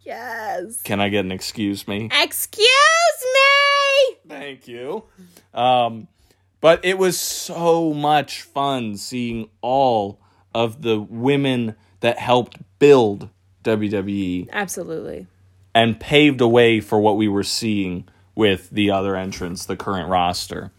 [0.00, 0.80] yes.
[0.80, 2.08] Can I get an excuse me?
[2.22, 2.66] Excuse
[3.34, 4.16] me.
[4.26, 5.04] Thank you.
[5.52, 6.08] Um,
[6.62, 10.22] but it was so much fun seeing all
[10.54, 13.28] of the women that helped build
[13.62, 15.26] WWE Absolutely.
[15.76, 20.08] And paved a way for what we were seeing with the other entrants, the current
[20.08, 20.72] roster.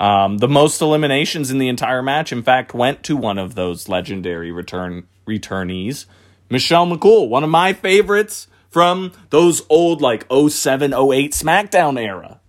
[0.00, 3.90] Um, the most eliminations in the entire match, in fact, went to one of those
[3.90, 6.06] legendary return returnees,
[6.48, 12.40] Michelle McCool, one of my favorites from those old like 07, 08 SmackDown era.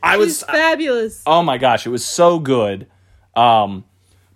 [0.00, 1.24] I She's was fabulous.
[1.26, 2.86] Oh my gosh, it was so good.
[3.34, 3.84] Um,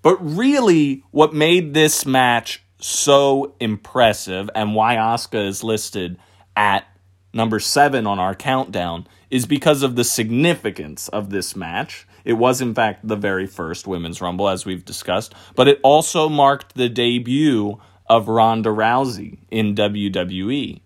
[0.03, 6.19] but really, what made this match so impressive and why Asuka is listed
[6.59, 6.89] at
[7.33, 12.07] number seven on our countdown is because of the significance of this match.
[12.25, 16.29] It was, in fact, the very first Women's Rumble, as we've discussed, but it also
[16.29, 20.81] marked the debut of Ronda Rousey in WWE.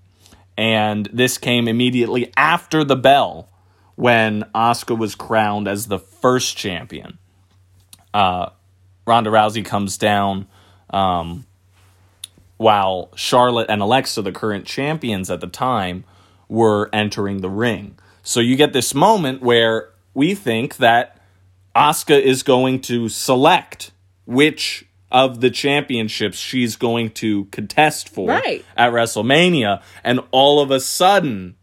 [0.59, 3.49] And this came immediately after the bell
[3.95, 7.19] when Asuka was crowned as the first champion.
[8.13, 8.51] Uh,
[9.07, 10.47] Ronda Rousey comes down
[10.91, 11.47] um,
[12.63, 16.05] while Charlotte and Alexa, the current champions at the time,
[16.49, 17.99] were entering the ring.
[18.23, 21.19] So you get this moment where we think that
[21.75, 23.91] Asuka is going to select
[24.25, 28.65] which of the championships she's going to contest for Right.
[28.77, 31.57] at WrestleMania, and all of a sudden,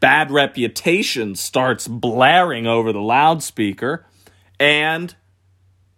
[0.00, 4.06] bad reputation starts blaring over the loudspeaker,
[4.60, 5.14] and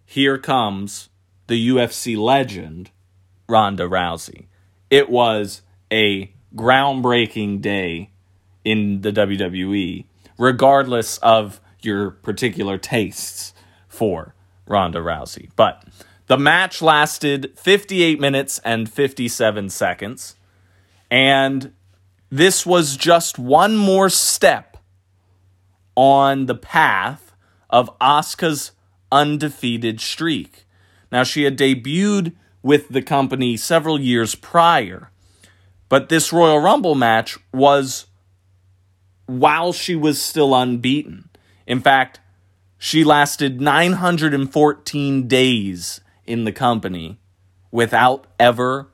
[0.05, 1.09] here comes
[1.47, 2.91] the UFC legend,
[3.49, 4.45] Ronda Rousey.
[4.89, 8.11] It was a groundbreaking day
[8.63, 10.05] in the WWE,
[10.37, 13.53] regardless of your particular tastes
[13.87, 14.33] for
[14.65, 15.49] Ronda Rousey.
[15.55, 15.83] But
[16.27, 20.35] the match lasted 58 minutes and 57 seconds,
[21.09, 21.71] and
[22.29, 24.77] this was just one more step
[25.95, 27.33] on the path
[27.69, 28.71] of Asuka's
[29.11, 30.65] undefeated streak.
[31.11, 32.33] Now, she had debuted
[32.67, 35.09] with the company several years prior,
[35.87, 38.07] But this Royal Rumble match was
[39.25, 41.29] while she was still unbeaten.
[41.65, 42.19] In fact,
[42.77, 47.19] she lasted 914 days in the company
[47.71, 48.89] without ever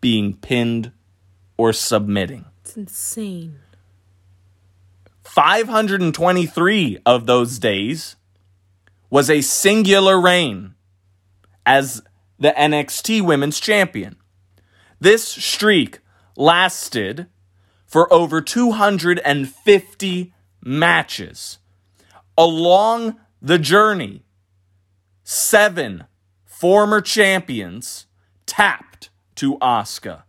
[0.00, 0.92] being pinned
[1.56, 2.44] or submitting.
[2.60, 3.58] It's insane.
[5.24, 8.14] 523 of those days
[9.10, 10.76] was a singular reign
[11.66, 12.00] as
[12.38, 14.16] the NXT Women's Champion.
[15.00, 16.00] This streak
[16.36, 17.26] lasted
[17.86, 21.58] for over 250 matches.
[22.36, 24.24] Along the journey,
[25.22, 26.04] seven
[26.44, 28.06] former champions
[28.46, 30.22] tapped to Asuka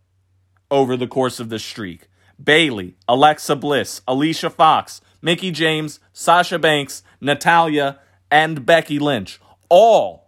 [0.69, 2.07] over the course of the streak.
[2.41, 9.39] Bayley, Alexa Bliss, Alicia Fox, Mickie James, Sasha Banks, Natalya, and Becky Lynch
[9.69, 10.26] all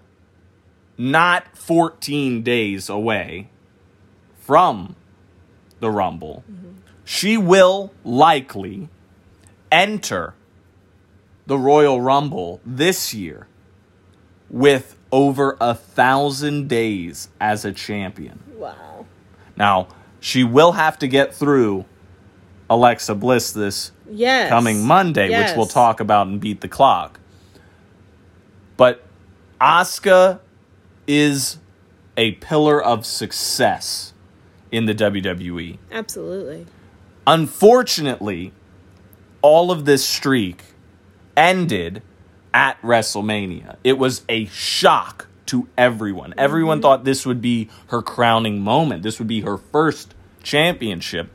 [0.98, 3.50] not 14 days away
[4.40, 4.96] from
[5.80, 6.78] the Rumble, mm-hmm.
[7.04, 8.88] she will likely
[9.72, 10.36] enter
[11.48, 13.48] the Royal Rumble this year
[14.50, 18.42] with over a thousand days as a champion.
[18.56, 19.06] Wow.
[19.56, 19.88] Now,
[20.20, 21.86] she will have to get through
[22.70, 24.50] Alexa Bliss this Yes.
[24.50, 27.20] coming Monday, which we'll talk about and beat the clock.
[28.78, 29.04] But
[29.62, 30.40] Asuka
[31.08, 31.58] is
[32.18, 34.14] a pillar of success
[34.72, 35.78] in the WWE.
[35.92, 36.66] Absolutely.
[37.26, 38.52] Unfortunately,
[39.42, 40.64] all of this streak
[41.36, 42.02] ended
[42.54, 43.78] at WrestleMania.
[43.84, 46.34] It was a shock to everyone.
[46.38, 46.84] Everyone mm-hmm.
[46.84, 49.04] thought this would be her crowning moment.
[49.04, 51.30] This would be her first championship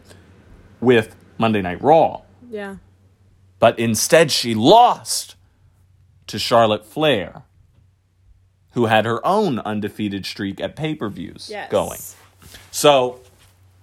[0.80, 2.22] with Monday Night Raw.
[2.50, 2.76] Yeah.
[3.58, 5.36] But instead, she lost
[6.26, 7.42] to Charlotte Flair,
[8.72, 11.70] who had her own undefeated streak at pay per views Yes.
[11.70, 12.00] going.
[12.70, 13.20] So,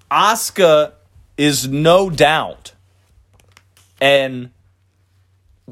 [0.09, 0.93] Asuka
[1.37, 2.73] is no doubt
[4.01, 4.51] an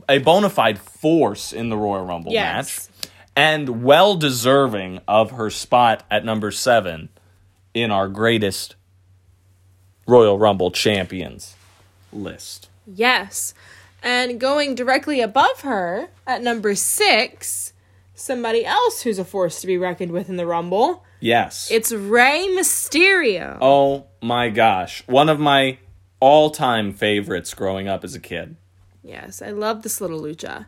[0.10, 2.90] a bona fide force in the Royal Rumble Yes.
[2.90, 7.10] match and well deserving of her spot at number seven
[7.74, 8.76] in our greatest
[10.08, 11.56] Royal Rumble champions
[12.14, 12.70] list.
[12.88, 13.54] Yes.
[14.04, 17.74] And going directly above her at number six,
[18.14, 21.04] somebody else who's a force to be reckoned with in the Rumble.
[21.20, 21.70] Yes.
[21.72, 23.58] It's Rey Mysterio.
[23.60, 25.04] Oh my gosh.
[25.08, 25.80] One of my
[26.20, 28.56] all time favorites growing up as a kid.
[29.06, 30.66] Yes, I love this little lucha.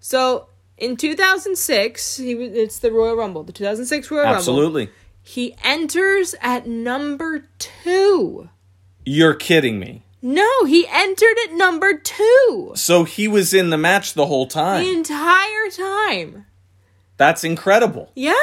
[0.00, 4.36] So in 2006, he was, it's the Royal Rumble, the 2006 Royal Rumble.
[4.36, 4.90] Absolutely.
[5.22, 8.48] He enters at number two.
[9.04, 10.02] You're kidding me.
[10.22, 14.54] No, he entered at number two So he was in the match the whole the
[14.54, 14.84] time.
[14.84, 16.46] entire time.
[17.18, 18.10] That's incredible.
[18.14, 18.34] Yeah.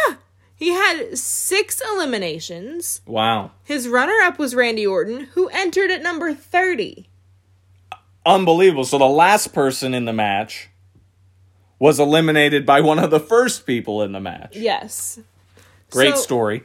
[0.56, 3.02] He had six eliminations.
[3.06, 3.52] Wow.
[3.64, 7.10] His runner up was Randy Orton, who entered at number 30.
[8.26, 8.86] Unbelievable.
[8.86, 10.70] So the last person in the match
[11.80, 14.56] was eliminated by one of the first people in the match.
[14.56, 15.20] Yes.
[15.92, 16.64] Great So- story.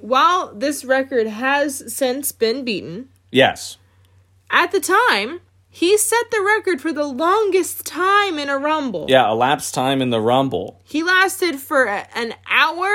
[0.00, 3.78] while this record has since been beaten, Yes.
[4.50, 9.06] at the time, he set the record for the longest time in a Rumble.
[9.08, 10.80] Yeah, elapsed time in the Rumble.
[10.84, 12.88] He lasted for a- an hour,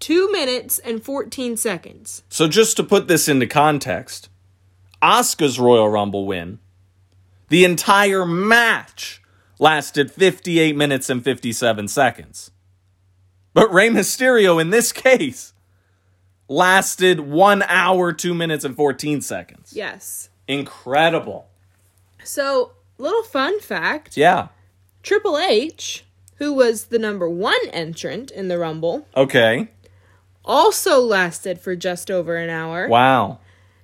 [0.00, 2.22] 2 minutes, and 14 seconds.
[2.28, 4.28] So just to put this into context,
[5.02, 6.58] Asuka's Royal Rumble win,
[7.48, 9.22] the entire match
[9.58, 12.50] lasted 58 minutes and 57 seconds.
[13.54, 15.52] But Rey Mysterio in this case
[16.48, 19.72] lasted 1 hour, 2 minutes and 14 seconds.
[19.74, 20.30] Yes.
[20.46, 21.48] Incredible.
[22.24, 24.48] So, little fun fact Yeah.
[25.02, 26.04] Triple H,
[26.36, 29.68] who was the number one entrant in the Rumble, Okay.
[30.44, 32.88] also lasted for just over an hour.
[32.88, 33.38] Wow.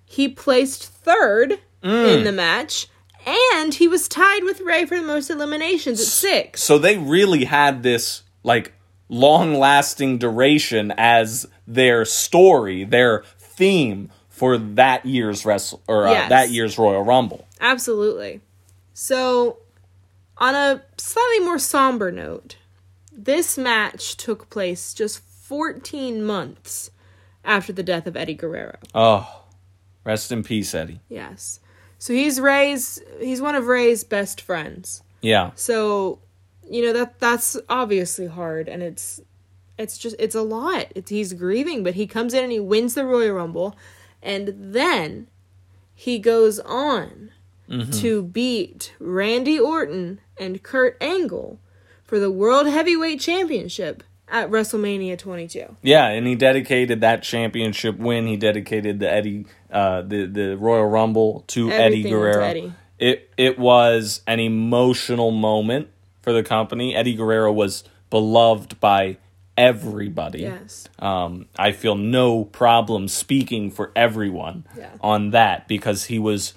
[0.05, 1.53] He placed third
[1.83, 2.25] in mm.
[2.25, 2.89] the match,
[3.27, 6.63] and he was tied with Rey for the most eliminations at six.
[6.63, 8.73] So they really had this like
[9.09, 16.29] long lasting duration as their story, their theme for that year's wrestle or uh, Yes.
[16.29, 17.47] that year's Royal Rumble.
[17.61, 18.41] Absolutely.
[18.93, 19.59] So,
[20.39, 22.57] on a slightly more somber note,
[23.13, 26.91] this match took place just 14 months
[27.45, 28.77] after the death of Eddie Guerrero.
[28.95, 29.43] Oh,
[30.05, 31.01] rest in peace, Eddie.
[31.09, 31.61] Yes.
[32.05, 35.03] So he's Rey's he's one of Rey's best friends.
[35.23, 35.53] Yeah.
[35.55, 36.19] So,
[36.69, 39.23] you know that that's obviously hard and it's
[39.79, 40.89] it's just it's a lot.
[40.95, 43.75] It's he's grieving, but he comes in and he wins the Royal Rumble
[44.23, 45.29] and then
[45.95, 47.31] he goes on
[47.71, 47.91] mm-hmm.
[47.93, 51.59] to beat Randy Orton and Kurt Angle
[52.03, 55.77] for the World Heavyweight Championship at WrestleMania 22.
[55.81, 58.27] Yeah, and he dedicated that championship win.
[58.27, 62.45] He dedicated the Eddie, uh, the the Royal Rumble to Eddie Everything to Guerrero.
[62.45, 62.73] Eddie.
[62.99, 65.89] It it was an emotional moment
[66.21, 66.95] for the company.
[66.97, 69.19] Eddie Guerrero was beloved by
[69.57, 70.41] everybody.
[70.41, 70.89] Yes.
[70.99, 74.91] Um, I feel no problem speaking for everyone Yeah.
[75.01, 76.55] on that because he was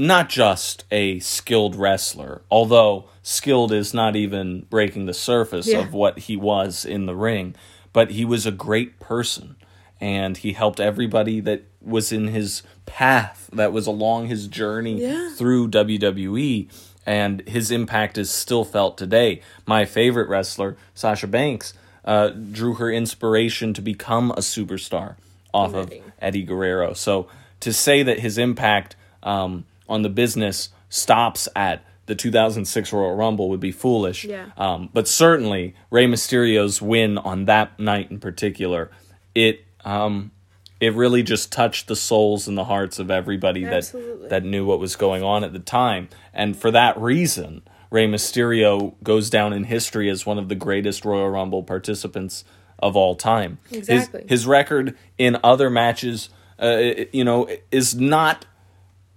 [0.00, 5.80] not just a skilled wrestler, although skilled is not even breaking the surface Yeah.
[5.80, 7.54] of what he was in the ring,
[7.92, 9.56] but he was a great person
[10.00, 15.30] and he helped everybody that was in his path that was along his journey Yeah.
[15.36, 16.68] through WWE
[17.04, 19.42] and his impact is still felt today.
[19.66, 21.74] My favorite wrestler, Sasha Banks,
[22.06, 25.16] uh, drew her inspiration to become a superstar
[25.52, 26.02] off of Eddie.
[26.22, 26.94] Eddie Guerrero.
[26.94, 27.26] So
[27.60, 33.48] to say that his impact um, on the business stops at the 2006 Royal Rumble
[33.50, 34.24] would be foolish.
[34.24, 34.46] Yeah.
[34.56, 38.90] Um, but certainly Rey Mysterio's win on that night in particular,
[39.34, 40.32] it um,
[40.80, 44.28] it really just touched the souls and the hearts of everybody that Absolutely.
[44.28, 46.08] that knew what was going on at the time.
[46.32, 51.04] And for that reason, Rey Mysterio goes down in history as one of the greatest
[51.04, 52.44] Royal Rumble participants
[52.78, 53.58] of all time.
[53.68, 54.24] His- Exactly.
[54.28, 56.80] His, record in other matches, uh,
[57.12, 58.46] you know, is not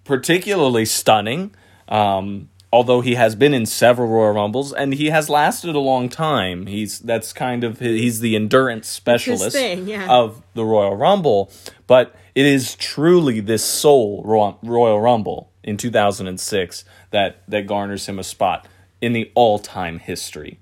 [0.03, 1.53] particularly stunning.
[1.87, 6.09] Um, although he has been in several Royal Rumbles and he has lasted a long
[6.09, 6.65] time.
[6.65, 10.07] He's that's kind of his, he's the endurance specialist thing, yeah.
[10.09, 11.51] of the Royal Rumble.
[11.85, 14.23] But it is truly this sole
[14.63, 18.67] Royal Rumble in 2006 that that garners him a spot
[19.01, 20.59] in the all-time history.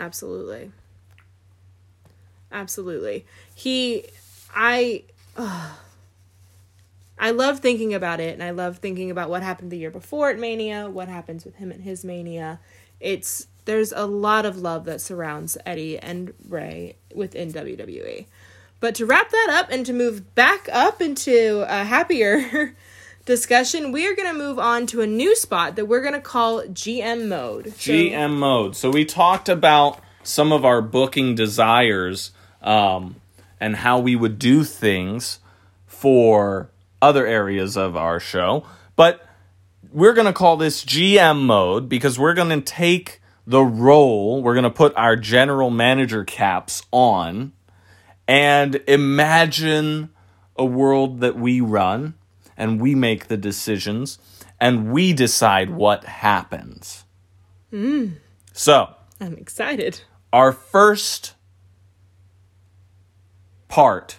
[0.00, 0.72] Absolutely.
[2.50, 3.26] Absolutely.
[3.54, 4.06] He
[4.54, 5.02] I.
[7.22, 10.30] I love thinking about it and I love thinking about what happened the year before
[10.30, 12.58] at Mania, what happens with him at his Mania.
[12.98, 18.26] It's there's a lot of love that surrounds Eddie and Rey within WWE.
[18.80, 22.74] But to wrap that up and to move back up into a happier
[23.24, 26.20] discussion, we are going to move on to a new spot that we're going to
[26.20, 27.66] call GM mode.
[27.66, 28.74] So- GM mode.
[28.74, 33.14] So we talked about some of our booking desires um,
[33.60, 35.38] and how we would do things
[35.86, 36.68] for
[37.02, 38.64] other areas of our show,
[38.96, 39.26] but
[39.92, 44.54] we're going to call this GM mode because we're going to take the role, we're
[44.54, 47.52] going to put our general manager caps on
[48.28, 50.10] and imagine
[50.56, 52.14] a world that we run
[52.56, 54.18] and we make the decisions
[54.60, 57.04] and we decide what happens.
[57.72, 58.14] Mm.
[58.52, 60.02] So, I'm excited.
[60.32, 61.34] our first
[63.68, 64.18] part,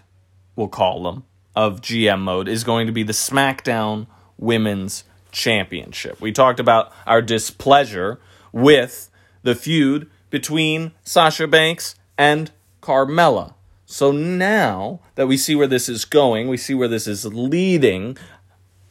[0.55, 1.23] we'll call them,
[1.55, 6.19] of GM mode is going to be the SmackDown Women's Championship.
[6.21, 8.19] We talked about our displeasure
[8.51, 9.09] with
[9.41, 12.51] the feud between Sasha Banks and
[12.81, 13.53] Carmella.
[13.85, 18.17] So now that we see where this is going, we see where this is leading,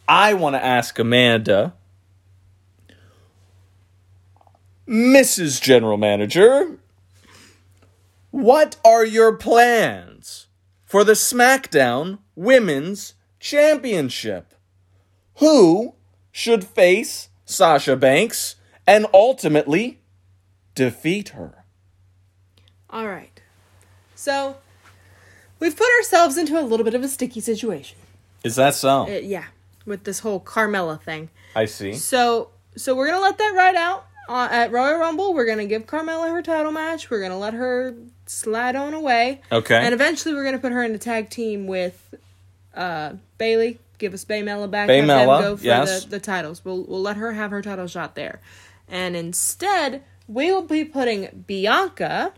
[0.06, 1.74] I want to ask Amanda,
[4.86, 5.60] Mrs.
[5.60, 6.78] General Manager,
[8.30, 10.46] what are your plans
[10.84, 14.54] for the SmackDown Women's Championship.
[15.36, 15.94] Who
[16.30, 18.56] should face Sasha Banks
[18.86, 20.00] and ultimately
[20.74, 21.64] defeat her?
[22.90, 23.40] All right.
[24.14, 24.56] So,
[25.58, 27.98] we've put ourselves into a little bit of a sticky situation.
[28.44, 29.04] Is that so?
[29.08, 29.46] Uh, yeah,
[29.86, 31.30] with this whole Carmella thing.
[31.54, 31.94] I see.
[31.94, 35.34] So, so we're gonna let that ride out uh, at Royal Rumble.
[35.34, 37.10] We're gonna give Carmella her title match.
[37.10, 37.94] We're gonna let her
[38.32, 39.40] slide on away.
[39.50, 39.76] Okay.
[39.76, 42.14] And eventually, we're gonna put her in a tag team with
[42.74, 43.78] uh, Bayley.
[43.98, 44.88] Give us Baymella back.
[44.88, 46.04] Baymella, go for yes.
[46.04, 46.64] the, the titles.
[46.64, 48.40] We'll we'll let her have her title shot there,
[48.88, 52.32] and instead we will be putting Bianca,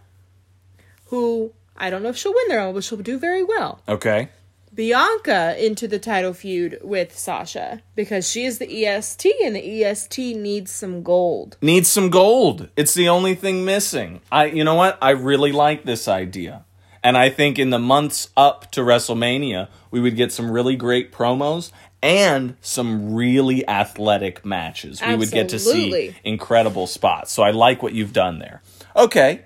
[1.07, 3.81] who I don't know if she'll win there, but she'll do very well.
[3.89, 4.29] okay.
[4.75, 10.37] Bianca into the title feud with Sasha because she is the EST and the EST
[10.37, 11.57] needs some gold.
[11.63, 12.69] Needs some gold.
[12.77, 14.21] It's the only thing missing.
[14.33, 14.99] I you know what?
[15.01, 16.65] I really like this idea.
[17.05, 21.13] And I think in the months up to WrestleMania, we would get some really great
[21.13, 21.71] promos
[22.03, 25.03] and some really athletic matches.
[25.07, 27.31] We would get to see incredible spots.
[27.31, 28.63] So I like what you've done there.
[28.97, 29.45] Okay.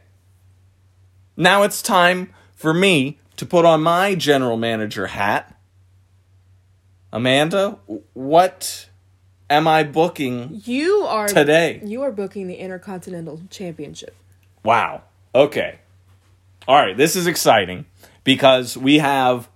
[1.37, 5.57] Now it's time for me to put on my general manager hat.
[7.13, 7.79] Amanda,
[8.13, 8.89] what
[9.49, 11.81] am I booking You are today?
[11.83, 14.15] You are booking the Intercontinental Championship.
[14.63, 15.03] Wow.
[15.35, 15.79] Okay.
[16.67, 17.87] All right, this is exciting
[18.25, 19.49] because we have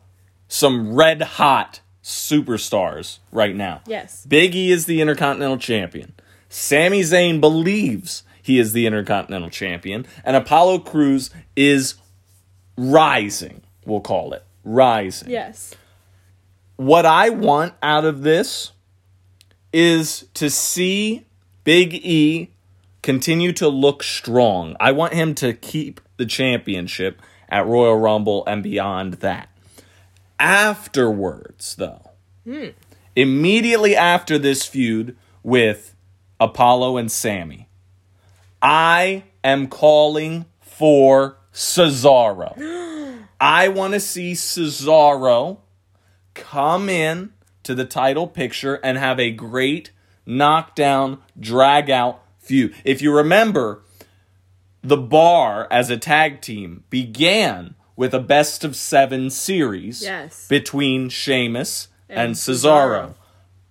[0.48, 3.82] some red hot superstars right now.
[3.86, 4.24] Yes.
[4.24, 6.14] Big E is the Intercontinental Champion.
[6.48, 10.06] Sami Zayn believes he is the Intercontinental Champion.
[10.24, 11.94] And Apollo Crews is
[12.76, 14.44] rising, we'll call it.
[14.64, 15.30] Rising.
[15.30, 15.74] Yes.
[16.76, 18.72] What I want out of this
[19.72, 21.26] is to see
[21.64, 22.50] Big E
[23.02, 24.76] continue to look strong.
[24.80, 29.48] I want him to keep the championship at Royal Rumble and beyond that.
[30.38, 32.10] Afterwards, though,
[32.44, 32.68] hmm.
[33.14, 35.94] immediately after this feud with
[36.40, 37.68] Apollo and Sami,
[38.60, 42.58] I am calling for Cesaro.
[43.42, 45.58] I want to see Cesaro
[46.34, 47.32] come in
[47.64, 49.90] to the title picture and have a great
[50.24, 52.72] knockdown, drag out feud.
[52.84, 53.82] If you remember,
[54.80, 60.46] the bar as a tag team began with a best of seven series Yes.
[60.46, 62.60] between Sheamus and, And Cesaro.
[62.60, 63.14] Cesaro.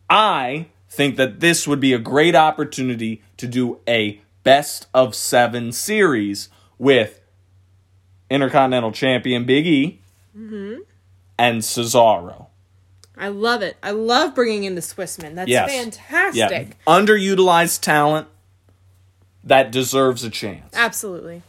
[0.10, 5.72] I think that this would be a great opportunity to do a best of seven
[5.72, 7.21] series with
[8.32, 10.00] Intercontinental Champion Big E
[10.36, 10.80] mm-hmm.
[11.38, 12.48] and Cesaro.
[13.18, 13.78] I love it.
[13.84, 15.36] I love bringing in the Swissman.
[15.36, 15.70] That's Yes.
[15.72, 16.70] fantastic.
[16.70, 18.28] Yeah, underutilized talent
[19.44, 20.74] that deserves a chance.
[20.74, 21.44] Absolutely.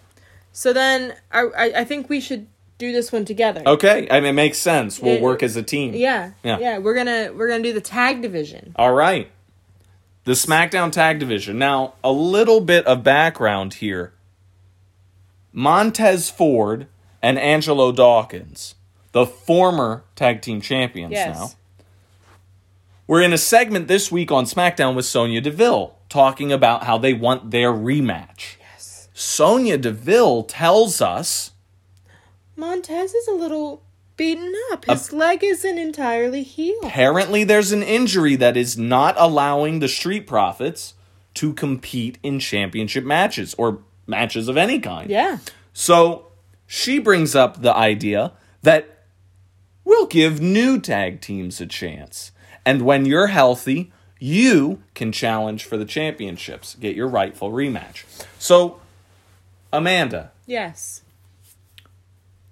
[0.53, 2.47] So then I, I think we should
[2.79, 3.63] do this one together.
[3.65, 4.99] Okay, I mean, it makes sense.
[5.01, 5.21] We'll Yeah.
[5.21, 5.95] work as a team.
[5.95, 6.59] Yeah, Yeah.
[6.59, 6.79] yeah.
[6.79, 8.75] We're gonna we're gonna do the tag division.
[8.77, 9.31] All right.
[10.25, 11.59] The SmackDown Tag Division.
[11.59, 14.13] Now, a little bit of background here.
[15.53, 16.87] Montez Ford
[17.21, 18.75] and Angelo Dawkins,
[19.13, 21.37] the former tag team champions Yes.
[21.37, 21.51] now,
[23.07, 27.13] were in a segment this week on SmackDown with Sonya Deville talking about how they
[27.15, 28.57] want their rematch.
[28.73, 29.09] Yes.
[29.15, 31.51] Sonya Deville tells us
[32.57, 33.83] Montez is a little
[34.17, 34.85] beaten up.
[34.85, 36.85] His leg isn't entirely healed.
[36.85, 40.95] apparently there's an injury that is not allowing the Street Profits
[41.35, 45.11] to compete in championship matches or matches of any kind.
[45.11, 45.39] Yeah.
[45.73, 46.27] So
[46.67, 48.33] she brings up the idea
[48.63, 49.05] that
[49.85, 52.33] we'll give new tag teams a chance.
[52.65, 58.05] And when you're healthy, you can challenge for the championships, get your rightful rematch.
[58.39, 58.81] So,
[59.73, 61.03] Amanda, Yes.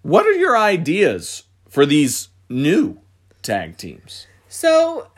[0.03, 2.99] what are your ideas for these new
[3.43, 4.27] tag teams?
[4.49, 5.09] So,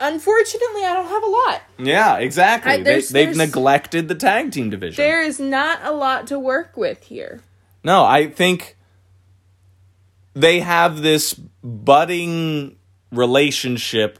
[0.00, 1.62] unfortunately, I don't have a lot.
[1.78, 2.72] Yeah, exactly.
[2.72, 5.02] I- they, there's- they've neglected the tag team division.
[5.02, 7.40] There is not a lot to work with here.
[7.84, 8.76] No, I think
[10.34, 12.76] they have this budding
[13.10, 14.18] relationship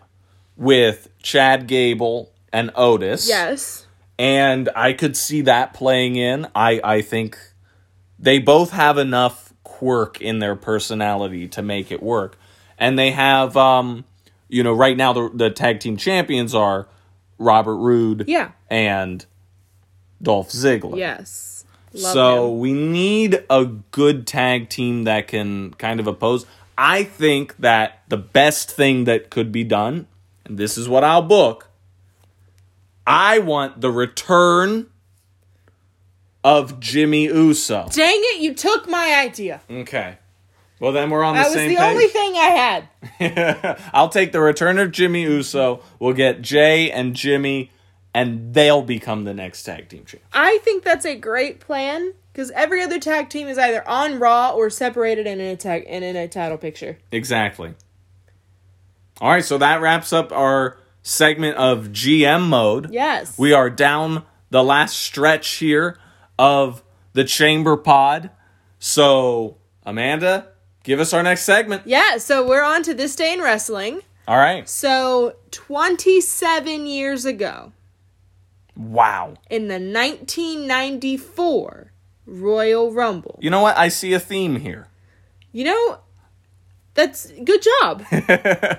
[0.57, 3.29] with Chad Gable and Otis.
[3.29, 3.87] Yes.
[4.19, 6.47] And I could see that playing in.
[6.55, 7.39] I, I think
[8.19, 12.37] they both have enough quirk in their personality to make it work.
[12.79, 14.05] And they have, um,
[14.49, 16.89] you know, right now the, the tag team champions are
[17.39, 18.51] Robert Roode Yeah.
[18.71, 19.25] and
[20.23, 20.97] Dolph Ziggler.
[20.99, 21.65] Yes.
[21.93, 22.59] Love so him.
[22.61, 26.45] we need a good tag team that can kind of oppose.
[26.77, 30.07] I think that the best thing that could be done,
[30.45, 31.69] and this is what I'll book,
[33.07, 34.87] I want the return
[36.45, 37.89] of Jimmy Uso.
[37.91, 39.61] Dang it, you took my idea.
[39.71, 40.19] Okay.
[40.81, 41.75] Well, then we're on the same.
[41.75, 42.23] That was the page.
[42.23, 43.91] only thing I had.
[43.93, 45.83] I'll take the return of Jimmy Uso.
[45.99, 47.71] We'll get Jay and Jimmy,
[48.15, 50.23] and they'll become the next tag team champ.
[50.33, 54.53] I think that's a great plan because every other tag team is either on Raw
[54.53, 56.99] or separated in a tag and in a title picture.
[57.11, 57.75] Exactly.
[59.21, 62.93] All right, so that wraps up our segment of GM mode.
[62.93, 63.37] Yes.
[63.37, 65.99] We are down the last stretch here
[66.39, 68.31] of the Chamber Pod.
[68.79, 70.53] So, Amanda,
[70.89, 71.83] give us our next segment.
[71.85, 74.01] yeah, so we're on to this day in wrestling.
[74.27, 74.69] All right.
[74.69, 77.73] So, 27 years ago,
[78.77, 79.35] Wow.
[79.51, 81.93] in the 1994
[82.27, 83.77] Royal Rumble, You know what?
[83.79, 84.89] I see a theme here.
[85.53, 85.99] you know,
[86.99, 88.03] that's good job.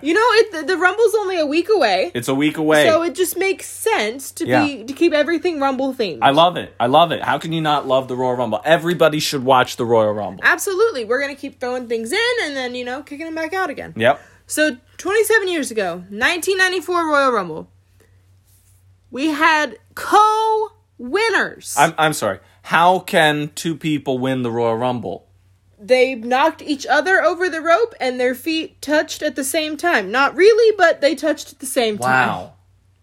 [0.03, 2.11] you know, it, the, the Rumble's only a week away.
[2.13, 2.85] It's a week away.
[2.85, 4.65] So it just makes sense to Yeah.
[4.65, 6.19] be to keep everything Rumble themed.
[6.21, 6.75] I love it.
[6.79, 7.23] I love it.
[7.23, 8.61] How can you not love the Royal Rumble?
[8.65, 10.43] Everybody should watch the Royal Rumble.
[10.43, 11.05] Absolutely.
[11.05, 13.69] We're going to keep throwing things in and then, you know, kicking them back out
[13.69, 13.93] again.
[13.95, 14.19] Yep.
[14.45, 17.71] So, 27 years ago, 1994 Royal Rumble,
[19.09, 21.75] we had co winners.
[21.77, 22.39] I'm I'm sorry.
[22.63, 25.28] How can two people win the Royal Rumble?
[25.79, 30.11] They knocked each other over the rope and their feet touched at the same time.
[30.11, 32.27] Not really, but they touched at the same time.
[32.27, 32.53] Wow.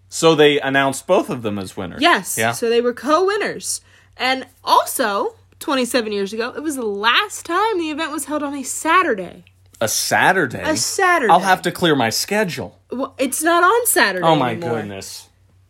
[0.08, 2.02] So they announced both of them as winners.
[2.02, 2.36] Yes.
[2.38, 2.52] Yeah.
[2.52, 3.80] So they were co winners.
[4.16, 8.54] And also, 27 years ago, it was the last time the event was held on
[8.54, 9.44] a Saturday.
[9.80, 10.62] a Saturday.
[10.62, 11.32] A Saturday.
[11.32, 12.78] I'll have to clear my schedule.
[12.90, 14.24] Well, it's not on Saturday.
[14.24, 14.76] Oh my anymore.
[14.80, 15.25] goodness.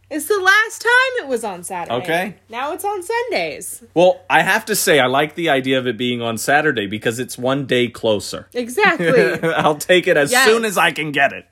[0.08, 1.94] It's the last time it was on Saturday.
[2.02, 2.34] Okay.
[2.48, 3.82] Now it's on Sundays.
[3.92, 7.18] Well, I have to say I like the idea of it being on Saturday because
[7.18, 8.48] it's one day closer.
[8.54, 9.08] Exactly.
[9.54, 10.46] I'll take it as Yes.
[10.48, 11.46] soon as I can get it.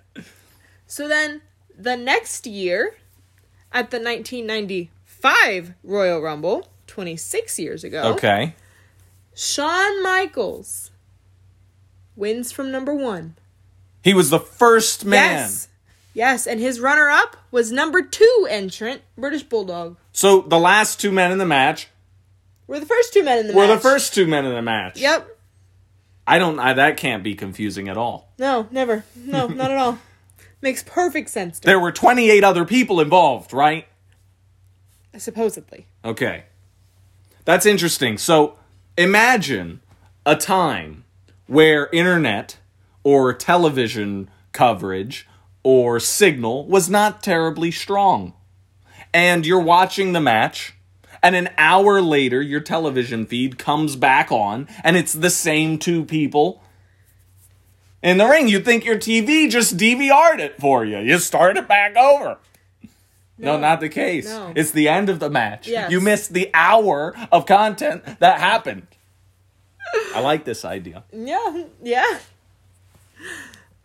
[0.86, 1.42] so then
[1.76, 2.96] the next year,
[3.72, 8.54] at the 1995 Royal Rumble, 26 years ago, Okay.
[9.34, 10.92] Shawn Michaels
[12.14, 13.34] wins from number one.
[14.02, 15.40] He was the first man.
[15.40, 15.68] Yes.
[16.14, 19.96] Yes, and his runner up was number two entrant, British Bulldog.
[20.12, 21.88] So the last two men in the match
[22.68, 23.76] We're the first two men in the were match.
[23.82, 24.98] the first two men in the match.
[25.00, 25.28] Yep.
[26.26, 26.58] I don't.
[26.58, 28.32] I, that can't be confusing at all.
[28.38, 29.04] No, never.
[29.16, 29.98] No, not at all.
[30.62, 33.86] Makes perfect sense to There were 28 other people involved, right?
[35.18, 35.86] supposedly.
[36.04, 36.44] Okay.
[37.44, 38.18] That's interesting.
[38.18, 38.56] So
[38.96, 39.80] imagine
[40.26, 41.04] a time
[41.46, 42.58] where internet
[43.04, 45.28] or television coverage
[45.64, 48.34] or signal was not terribly strong.
[49.12, 50.74] And you're watching the match,
[51.22, 56.04] and an hour later, your television feed comes back on, and it's the same two
[56.04, 56.62] people
[58.02, 58.46] in the ring.
[58.46, 60.98] You'd think your TV just DVR'd it for you.
[60.98, 62.38] You start it back over.
[63.36, 64.26] No, not the case.
[64.26, 64.52] No.
[64.54, 65.66] It's the end of the match.
[65.66, 65.90] Yes.
[65.90, 68.86] You missed the hour of content that happened.
[70.14, 71.04] I like this idea.
[71.12, 72.18] Yeah, yeah.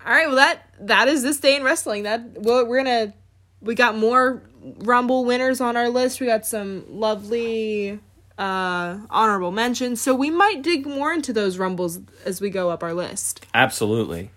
[0.05, 2.03] All right, well that that is this day in wrestling.
[2.03, 3.13] That well, we're gonna
[3.61, 6.19] we got more Rumble winners on our list.
[6.19, 7.99] We got some lovely
[8.37, 10.01] uh honorable mentions.
[10.01, 13.45] So we might dig more into those Rumbles as we go up our list.
[13.53, 14.31] Absolutely.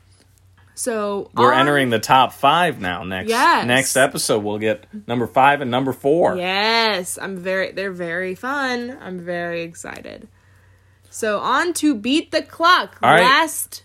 [0.74, 3.04] So We're on- entering the top five now.
[3.04, 3.66] Next Yes.
[3.66, 6.36] next episode, we'll get number five and number four.
[6.36, 8.96] Yes, I'm very they're very fun.
[9.00, 10.26] I'm very excited.
[11.10, 12.98] So on to beat the clock.
[13.02, 13.82] All right.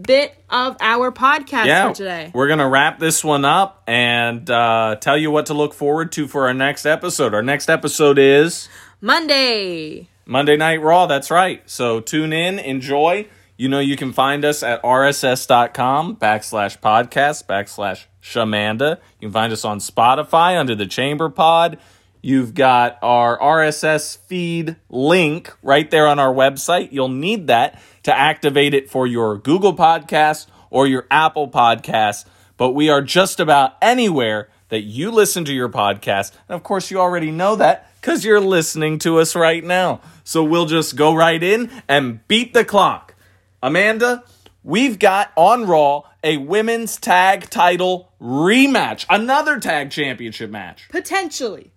[0.00, 2.30] Bit of our podcast Yeah, for today.
[2.32, 6.26] we're gonna wrap this one up and uh, tell you what to look forward to
[6.26, 7.34] for our next episode.
[7.34, 8.70] Our next episode is
[9.02, 10.08] Monday.
[10.24, 11.04] Monday Night Raw.
[11.06, 11.62] That's right.
[11.68, 13.26] So tune in, enjoy.
[13.58, 18.98] You know you can find us at rss.com backslash podcast backslash Shamanda.
[19.20, 21.78] You can find us on Spotify under the Chamber Pod.
[22.22, 26.92] You've got our RSS feed link right there on our website.
[26.92, 32.24] You'll need that to activate it for your Google Podcast or your Apple Podcast.
[32.56, 36.32] But we are just about anywhere that you listen to your podcast.
[36.48, 40.00] And of course, you already know that because you're listening to us right now.
[40.24, 43.14] So we'll just go right in and beat the clock.
[43.62, 44.24] Amanda,
[44.64, 50.88] we've got on Raw a women's tag title rematch, another tag championship match.
[50.88, 51.72] Potentially.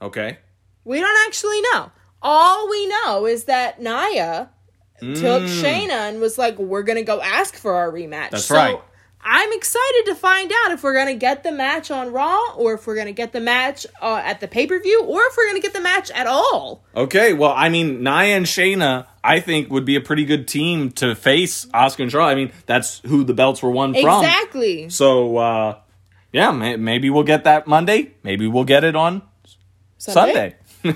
[0.00, 0.38] Okay.
[0.84, 1.90] We don't actually know.
[2.22, 4.50] All we know is that Nia
[5.00, 8.30] took Shayna and was like, "We're gonna go ask for our rematch." Mm.
[8.30, 8.78] That's so right.
[9.22, 12.86] I'm excited to find out if we're gonna get the match on Raw, or if
[12.86, 15.60] we're gonna get the match uh, at the pay per view, or if we're gonna
[15.60, 16.82] get the match at all.
[16.96, 20.90] Okay, well, I mean, Nia and Shayna, I think, would be a pretty good team
[20.92, 22.30] to face Asuka and Charlotte.
[22.30, 24.24] I mean, that's who the belts were won from.
[24.24, 24.88] Exactly.
[24.88, 25.78] So, uh,
[26.32, 28.12] yeah, may- maybe we'll get that Monday.
[28.22, 29.20] Maybe we'll get it on
[29.98, 30.56] Sunday.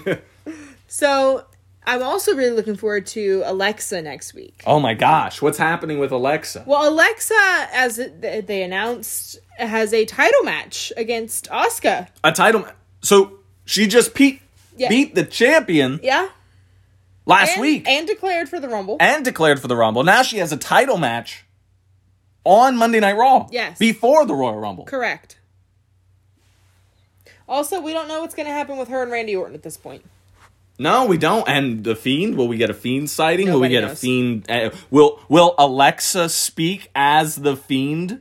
[0.87, 1.45] So
[1.87, 4.63] I'm also really looking forward to Alexa next week.
[4.67, 6.65] Oh my gosh, what's happening with Alexa?
[6.67, 7.35] Well, Alexa,
[7.73, 12.09] as they announced, has a title match against Asuka.
[12.23, 12.63] A title.
[12.63, 12.71] ma-
[13.03, 14.41] So she just beat
[14.77, 14.89] Yeah.
[14.89, 16.29] beat the champion Yeah,
[17.27, 18.97] last and, week and declared for the Rumble.
[18.99, 20.03] and declared for the Rumble.
[20.05, 21.45] Now she has a title match
[22.45, 23.47] on Monday Night Raw.
[23.51, 23.79] Yes.
[23.79, 24.85] Before the Royal Rumble.
[24.85, 25.37] Correct.
[27.49, 29.77] Also, we don't know what's going to happen with her and Randy Orton at this
[29.77, 30.03] point.
[30.79, 31.49] No, we don't.
[31.49, 33.47] And the Fiend, will we get a Fiend sighting?
[33.47, 33.97] will we Nobody get a.
[33.97, 34.51] Fiend?
[34.51, 38.21] Uh, will Will Alexa speak as the Fiend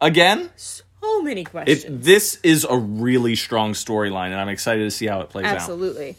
[0.00, 0.50] again?
[0.56, 1.84] So many questions.
[1.84, 5.46] It, this is a really strong storyline, and I'm excited to see how it plays
[5.46, 5.56] out.
[5.56, 6.16] Absolutely.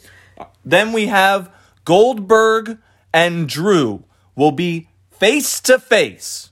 [0.64, 1.52] Then we have
[1.84, 2.78] Goldberg
[3.12, 4.04] and Drew
[4.34, 6.50] will be face to face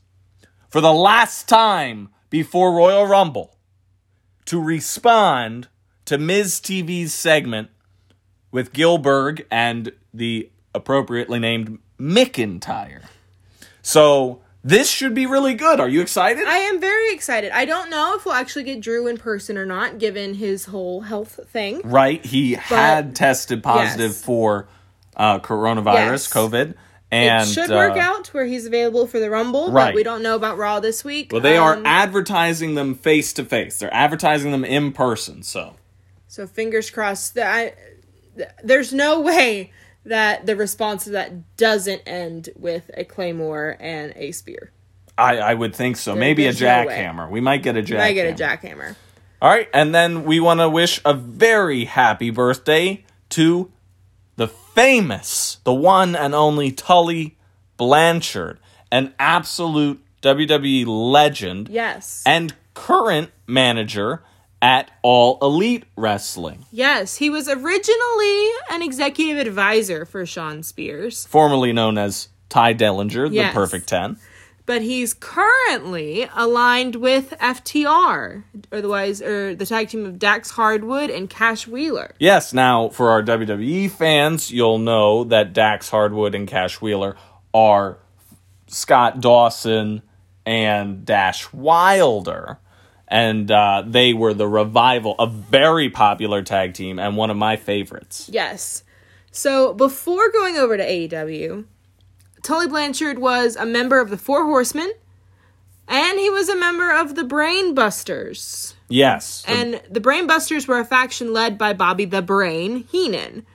[0.68, 3.56] for the last time before Royal Rumble
[4.46, 5.68] to respond
[6.04, 7.70] to Miz TV's segment
[8.56, 13.02] with Gillberg and the appropriately named McIntyre.
[13.82, 15.78] So this should be really good.
[15.78, 16.46] Are you excited?
[16.46, 17.50] I am very excited.
[17.52, 21.02] I don't know if we'll actually get Drew in person or not, given his whole
[21.02, 21.82] health thing.
[21.84, 22.24] right?
[22.24, 24.24] He had tested positive Yes.
[24.24, 24.68] for
[25.16, 26.32] uh, coronavirus, Yes.
[26.32, 26.74] COVID,
[27.10, 29.88] and it should work uh, out where he's available for the Rumble, Right.
[29.88, 31.30] but we don't know about Raw this week.
[31.30, 33.78] Well, they are Um, advertising them face to face.
[33.78, 35.42] They're advertising them in person.
[35.42, 35.76] So
[36.26, 37.34] so fingers crossed.
[37.34, 37.72] That I,
[38.62, 39.72] there's no way
[40.04, 44.70] that the response to that doesn't end with a claymore and a spear.
[45.18, 46.14] I, I would think so.
[46.14, 47.30] Maybe a there's no jackhammer.
[47.30, 48.00] we might get a jackhammer.
[48.00, 48.94] I get a jackhammer.
[49.42, 53.70] All right, and then we want to wish a very happy birthday to
[54.36, 57.36] the famous, the one and only Tully
[57.76, 58.58] Blanchard,
[58.92, 62.22] an absolute WWE legend Yes.
[62.26, 64.22] and current manager
[64.66, 71.72] at All Elite Wrestling, yes, he was originally an executive advisor for Shawn Spears, formerly
[71.72, 73.52] known as Ty Dellinger, Yes.
[73.52, 74.16] the Perfect 10.
[74.66, 78.42] but he's currently aligned with FTR,
[78.72, 82.16] otherwise, or the tag team of Dax Harwood and Cash Wheeler.
[82.18, 87.14] Yes, now for our WWE fans, you'll know that Dax Harwood and Cash Wheeler
[87.54, 87.98] are
[88.66, 90.02] Scott Dawson
[90.44, 92.58] and Dash Wilder.
[93.08, 97.56] And uh, they were the revival, a very popular tag team and one of my
[97.56, 98.28] favorites.
[98.32, 98.82] Yes.
[99.30, 101.64] So before going over to AEW,
[102.42, 104.92] Tully Blanchard was a member of the Four Horsemen,
[105.86, 108.74] and he was a member of the Brainbusters.
[108.88, 109.42] Yes.
[109.42, 113.46] the- And the Brainbusters were a faction led by Bobby the Brain Heenan.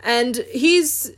[0.00, 1.10] And he's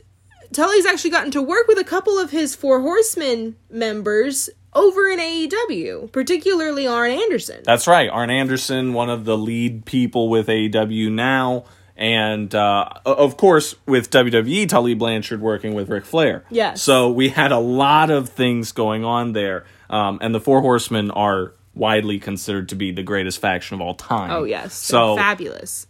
[0.53, 5.19] Tully's actually gotten to work with a couple of his Four Horsemen members over in
[5.19, 7.61] AEW, particularly Arn Anderson.
[7.63, 8.09] That's right.
[8.09, 11.65] Arn Anderson, one of the lead people with AEW now.
[11.97, 16.43] And uh, of course, with WWE, Tully Blanchard working with Ric Flair.
[16.49, 16.81] Yes.
[16.81, 19.65] So we had a lot of things going on there.
[19.89, 23.93] Um, and the Four Horsemen are widely considered to be the greatest faction of all
[23.95, 24.31] time.
[24.31, 25.87] oh yes, So so fabulous.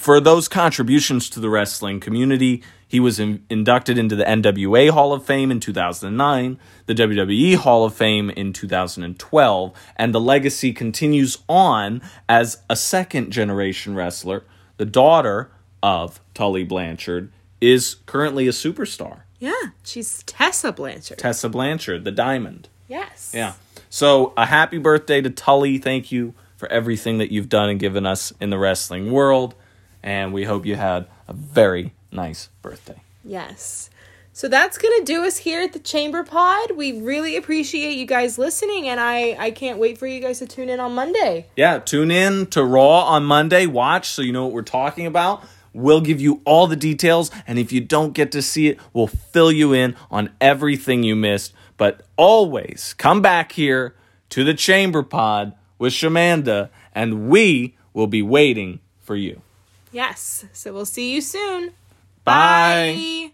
[0.00, 5.12] For those contributions to the wrestling community, he was in, inducted into the NWA Hall
[5.12, 11.36] of Fame in 2009, the WWE Hall of Fame in 2012, and the legacy continues
[11.50, 14.44] on as a second generation wrestler.
[14.78, 15.50] The daughter
[15.82, 17.30] of Tully Blanchard
[17.60, 19.20] is currently a superstar.
[19.38, 19.52] Yeah,
[19.84, 21.18] she's Tessa Blanchard.
[21.18, 22.70] Tessa Blanchard, the Diamond.
[22.88, 23.32] yes.
[23.34, 23.52] Yeah.
[23.90, 25.76] So a happy birthday to Tully.
[25.76, 29.54] Thank you for everything that you've done and given us in the wrestling world.
[30.02, 33.00] And we hope you had a very nice birthday.
[33.24, 33.90] Yes.
[34.32, 36.70] So that's going to do us here at the Chamber Pod.
[36.70, 40.46] We really appreciate you guys listening, and I, I can't wait for you guys to
[40.46, 41.46] tune in on Monday.
[41.56, 43.66] Yeah, tune in to Raw on Monday.
[43.66, 45.44] Watch so you know what we're talking about.
[45.72, 47.30] We'll give you all the details.
[47.46, 51.16] And if you don't get to see it, we'll fill you in on everything you
[51.16, 51.52] missed.
[51.76, 53.94] But always come back here
[54.30, 59.42] to the Chamber Pod with Shamanda, and we will be waiting for you.
[59.92, 60.44] Yes.
[60.52, 61.70] So we'll see you soon.
[62.24, 62.94] Bye.
[62.96, 63.32] Bye.